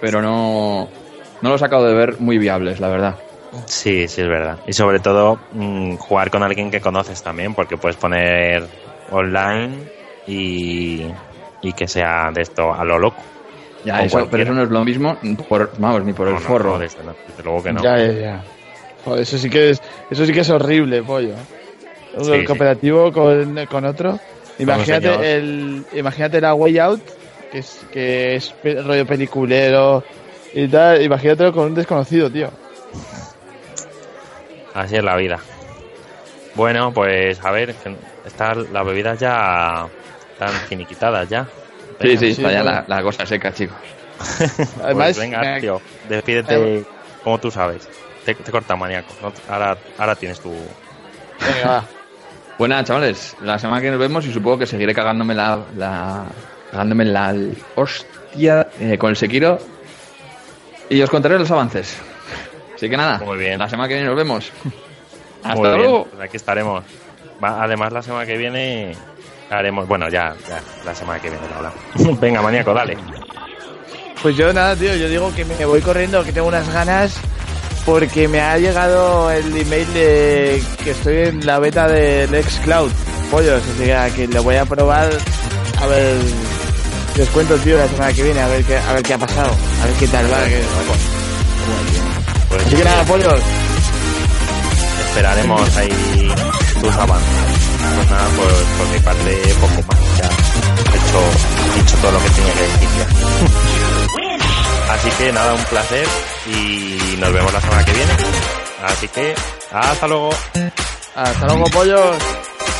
[0.00, 0.88] pero no,
[1.42, 3.14] no los acabo de ver muy viables, la verdad.
[3.66, 4.58] Sí, sí, es verdad.
[4.66, 8.62] Y sobre todo mm, jugar con alguien que conoces también, porque puedes poner
[9.10, 9.76] online
[10.26, 11.06] y,
[11.62, 13.22] y que sea de esto a lo loco.
[13.84, 15.16] Ya, eso, pero eso no es lo mismo,
[15.48, 16.72] por, vamos, ni por el No, forro.
[16.72, 16.98] no, desde,
[17.28, 17.82] desde luego que no.
[17.82, 18.44] Ya, ya, ya.
[19.04, 21.34] Joder, eso sí que es, eso sí que es horrible, pollo.
[22.18, 22.44] Sí, sí.
[22.44, 24.18] cooperativo con, con otro.
[24.58, 27.00] Imagínate el, imagínate la Way Out,
[27.52, 30.02] que es, que es rollo peliculero
[30.54, 31.02] y tal.
[31.02, 32.50] Imagínatelo con un desconocido, tío.
[34.76, 35.38] Así es la vida.
[36.54, 37.74] Bueno, pues a ver,
[38.24, 39.86] están las bebidas ya
[40.32, 41.44] están finiquitadas ya.
[41.44, 43.76] Sí, Venga, sí, sí, está ya la, la cosa seca, chicos.
[44.82, 46.84] Además, pues venga, tío, despídete
[47.24, 47.88] como tú sabes.
[48.24, 49.12] Te, te corta, maníaco.
[49.22, 50.50] No- ahora, ahora tienes tu...
[50.50, 51.84] venga, va.
[52.58, 53.36] Buenas, chavales.
[53.42, 55.60] La semana que nos vemos y supongo que seguiré cagándome la.
[55.76, 56.24] la
[56.70, 57.34] cagándome la
[57.74, 59.58] hostia eh, con el Sekiro.
[60.88, 61.96] Y os contaré los avances.
[62.76, 63.58] Así que nada, Muy bien.
[63.58, 64.52] la semana que viene nos vemos.
[65.42, 66.04] Hasta Muy bien, luego.
[66.10, 66.84] pues aquí estaremos.
[67.40, 68.94] Además, la semana que viene
[69.50, 69.86] haremos...
[69.88, 71.78] Bueno, ya, ya, la semana que viene lo hablamos.
[72.20, 72.96] venga, maníaco, dale.
[74.22, 77.16] Pues yo nada, tío, yo digo que me voy corriendo, que tengo unas ganas,
[77.84, 82.90] porque me ha llegado el email de que estoy en la beta del Xcloud,
[83.30, 85.10] pollos, o sea que lo voy a probar,
[85.80, 86.16] a ver,
[87.16, 89.50] les cuento, tío, la semana que viene, a ver qué, a ver qué ha pasado,
[89.82, 90.62] a ver qué tal va, que,
[92.48, 93.40] Pues Así que nada, pollos,
[95.08, 95.88] esperaremos ahí
[96.80, 97.28] tus avances.
[97.96, 99.98] Pues nada, pues por mi parte poco más.
[100.18, 100.28] Ya
[100.92, 101.20] he hecho,
[101.74, 104.92] he dicho todo lo que tenía que decir ya.
[104.92, 106.06] Así que nada, un placer
[106.46, 108.12] y nos vemos la semana que viene.
[108.84, 109.34] Así que
[109.72, 110.30] hasta luego.
[111.14, 112.16] hasta luego, pollos.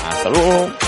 [0.08, 0.85] Hasta luego.